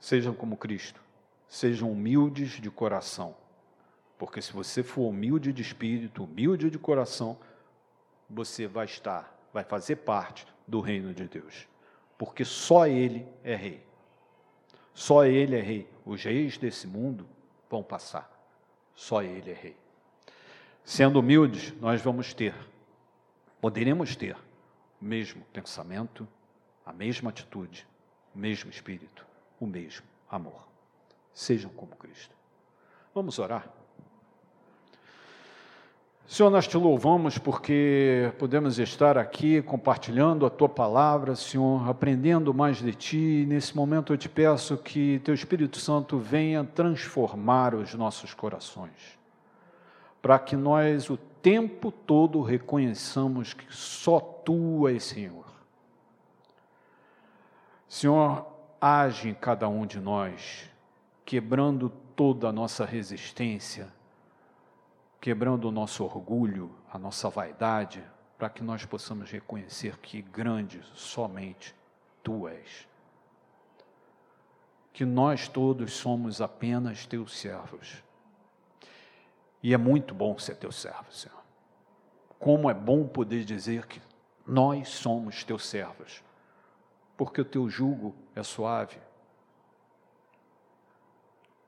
Sejam 0.04 0.34
como 0.34 0.54
Cristo, 0.54 1.00
sejam 1.48 1.90
humildes 1.90 2.60
de 2.60 2.70
coração, 2.70 3.34
porque 4.18 4.42
se 4.42 4.52
você 4.52 4.82
for 4.82 5.08
humilde 5.08 5.50
de 5.50 5.62
espírito, 5.62 6.24
humilde 6.24 6.68
de 6.68 6.78
coração, 6.78 7.38
você 8.28 8.66
vai 8.66 8.84
estar, 8.84 9.34
vai 9.50 9.64
fazer 9.64 9.96
parte 9.96 10.46
do 10.68 10.78
reino 10.82 11.14
de 11.14 11.26
Deus, 11.26 11.66
porque 12.18 12.44
só 12.44 12.86
Ele 12.86 13.26
é 13.42 13.56
Rei. 13.56 13.82
Só 14.92 15.24
Ele 15.24 15.56
é 15.56 15.62
Rei. 15.62 15.88
Os 16.04 16.22
reis 16.22 16.58
desse 16.58 16.86
mundo 16.86 17.26
vão 17.70 17.82
passar, 17.82 18.30
só 18.94 19.22
Ele 19.22 19.52
é 19.52 19.54
Rei. 19.54 19.76
Sendo 20.84 21.18
humildes, 21.18 21.72
nós 21.80 22.02
vamos 22.02 22.34
ter, 22.34 22.54
poderemos 23.58 24.14
ter 24.14 24.36
o 25.00 25.04
mesmo 25.06 25.42
pensamento, 25.50 26.28
a 26.84 26.92
mesma 26.92 27.30
atitude, 27.30 27.86
o 28.34 28.38
mesmo 28.38 28.68
espírito, 28.68 29.24
o 29.60 29.66
mesmo 29.66 30.06
amor. 30.30 30.66
Sejam 31.32 31.70
como 31.70 31.96
Cristo. 31.96 32.34
Vamos 33.14 33.38
orar. 33.38 33.68
Senhor, 36.26 36.48
nós 36.48 36.66
te 36.66 36.76
louvamos 36.76 37.36
porque 37.36 38.32
podemos 38.38 38.78
estar 38.78 39.18
aqui 39.18 39.60
compartilhando 39.60 40.46
a 40.46 40.50
tua 40.50 40.68
palavra, 40.68 41.36
Senhor, 41.36 41.88
aprendendo 41.88 42.54
mais 42.54 42.78
de 42.78 42.94
ti. 42.94 43.44
Nesse 43.46 43.76
momento 43.76 44.12
eu 44.12 44.16
te 44.16 44.28
peço 44.28 44.76
que 44.78 45.20
teu 45.22 45.34
Espírito 45.34 45.78
Santo 45.78 46.18
venha 46.18 46.64
transformar 46.64 47.74
os 47.74 47.94
nossos 47.94 48.32
corações 48.32 49.18
para 50.24 50.38
que 50.38 50.56
nós 50.56 51.10
o 51.10 51.18
tempo 51.18 51.92
todo 51.92 52.40
reconheçamos 52.40 53.52
que 53.52 53.66
só 53.68 54.18
tu 54.18 54.88
és 54.88 55.04
Senhor. 55.04 55.44
Senhor, 57.86 58.46
age 58.84 59.28
em 59.28 59.34
cada 59.34 59.68
um 59.68 59.86
de 59.86 59.98
nós, 60.00 60.70
quebrando 61.24 61.88
toda 62.14 62.48
a 62.48 62.52
nossa 62.52 62.84
resistência, 62.84 63.92
quebrando 65.20 65.68
o 65.68 65.72
nosso 65.72 66.04
orgulho, 66.04 66.70
a 66.92 66.98
nossa 66.98 67.30
vaidade, 67.30 68.04
para 68.36 68.50
que 68.50 68.62
nós 68.62 68.84
possamos 68.84 69.30
reconhecer 69.30 69.96
que 69.98 70.20
grande 70.20 70.82
somente 70.92 71.74
tu 72.22 72.46
és. 72.46 72.86
Que 74.92 75.04
nós 75.04 75.48
todos 75.48 75.92
somos 75.94 76.40
apenas 76.40 77.06
teus 77.06 77.38
servos 77.38 78.04
e 79.64 79.72
é 79.72 79.78
muito 79.78 80.14
bom 80.14 80.38
ser 80.38 80.56
teu 80.56 80.70
servo, 80.70 81.10
Senhor. 81.10 81.42
Como 82.38 82.68
é 82.68 82.74
bom 82.74 83.08
poder 83.08 83.46
dizer 83.46 83.86
que 83.86 83.98
nós 84.46 84.90
somos 84.90 85.42
teus 85.42 85.64
servos, 85.66 86.22
porque 87.16 87.40
o 87.40 87.44
teu 87.44 87.68
jugo 87.68 88.14
é 88.34 88.42
suave, 88.42 88.96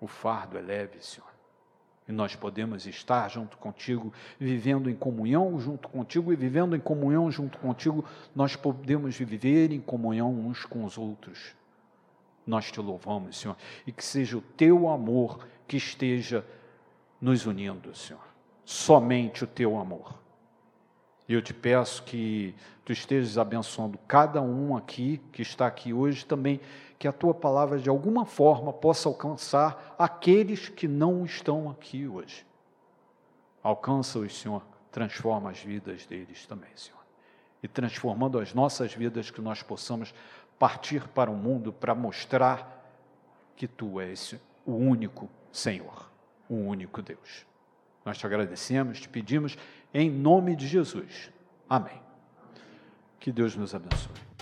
o 0.00 0.06
fardo 0.06 0.58
é 0.58 0.60
leve, 0.60 1.02
Senhor. 1.02 1.26
E 2.08 2.12
nós 2.12 2.36
podemos 2.36 2.86
estar 2.86 3.28
junto 3.28 3.56
contigo, 3.56 4.12
vivendo 4.38 4.88
em 4.88 4.94
comunhão 4.94 5.58
junto 5.58 5.88
contigo 5.88 6.32
e 6.32 6.36
vivendo 6.36 6.76
em 6.76 6.80
comunhão 6.80 7.30
junto 7.30 7.58
contigo, 7.58 8.04
nós 8.34 8.54
podemos 8.54 9.16
viver 9.16 9.72
em 9.72 9.80
comunhão 9.80 10.32
uns 10.32 10.64
com 10.64 10.84
os 10.84 10.96
outros. 10.96 11.56
Nós 12.46 12.70
te 12.70 12.80
louvamos, 12.80 13.38
Senhor, 13.38 13.56
e 13.84 13.90
que 13.90 14.04
seja 14.04 14.38
o 14.38 14.40
teu 14.40 14.88
amor 14.88 15.48
que 15.66 15.76
esteja 15.76 16.46
nos 17.20 17.44
unindo, 17.44 17.92
Senhor. 17.92 18.22
Somente 18.64 19.42
o 19.42 19.46
teu 19.46 19.76
amor. 19.76 20.25
E 21.28 21.34
eu 21.34 21.42
te 21.42 21.52
peço 21.52 22.02
que 22.04 22.54
tu 22.84 22.92
estejas 22.92 23.36
abençoando 23.36 23.98
cada 24.06 24.40
um 24.40 24.76
aqui, 24.76 25.20
que 25.32 25.42
está 25.42 25.66
aqui 25.66 25.92
hoje 25.92 26.24
também, 26.24 26.60
que 26.98 27.08
a 27.08 27.12
tua 27.12 27.34
palavra 27.34 27.78
de 27.78 27.88
alguma 27.88 28.24
forma 28.24 28.72
possa 28.72 29.08
alcançar 29.08 29.94
aqueles 29.98 30.68
que 30.68 30.86
não 30.86 31.24
estão 31.24 31.68
aqui 31.68 32.06
hoje. 32.06 32.46
Alcança-os, 33.62 34.38
Senhor, 34.38 34.62
transforma 34.92 35.50
as 35.50 35.58
vidas 35.58 36.06
deles 36.06 36.46
também, 36.46 36.70
Senhor. 36.76 37.00
E 37.62 37.66
transformando 37.66 38.38
as 38.38 38.54
nossas 38.54 38.94
vidas, 38.94 39.30
que 39.30 39.40
nós 39.40 39.62
possamos 39.62 40.14
partir 40.58 41.06
para 41.08 41.30
o 41.30 41.36
mundo 41.36 41.72
para 41.72 41.94
mostrar 41.94 42.84
que 43.56 43.66
tu 43.66 44.00
és 44.00 44.34
o 44.64 44.72
único 44.72 45.28
Senhor 45.50 46.06
um 46.48 46.68
único 46.68 47.02
Deus. 47.02 47.46
Nós 48.06 48.16
te 48.16 48.24
agradecemos, 48.24 49.00
te 49.00 49.08
pedimos 49.08 49.58
em 49.92 50.08
nome 50.08 50.54
de 50.54 50.68
Jesus. 50.68 51.30
Amém. 51.68 52.00
Que 53.18 53.32
Deus 53.32 53.56
nos 53.56 53.74
abençoe. 53.74 54.35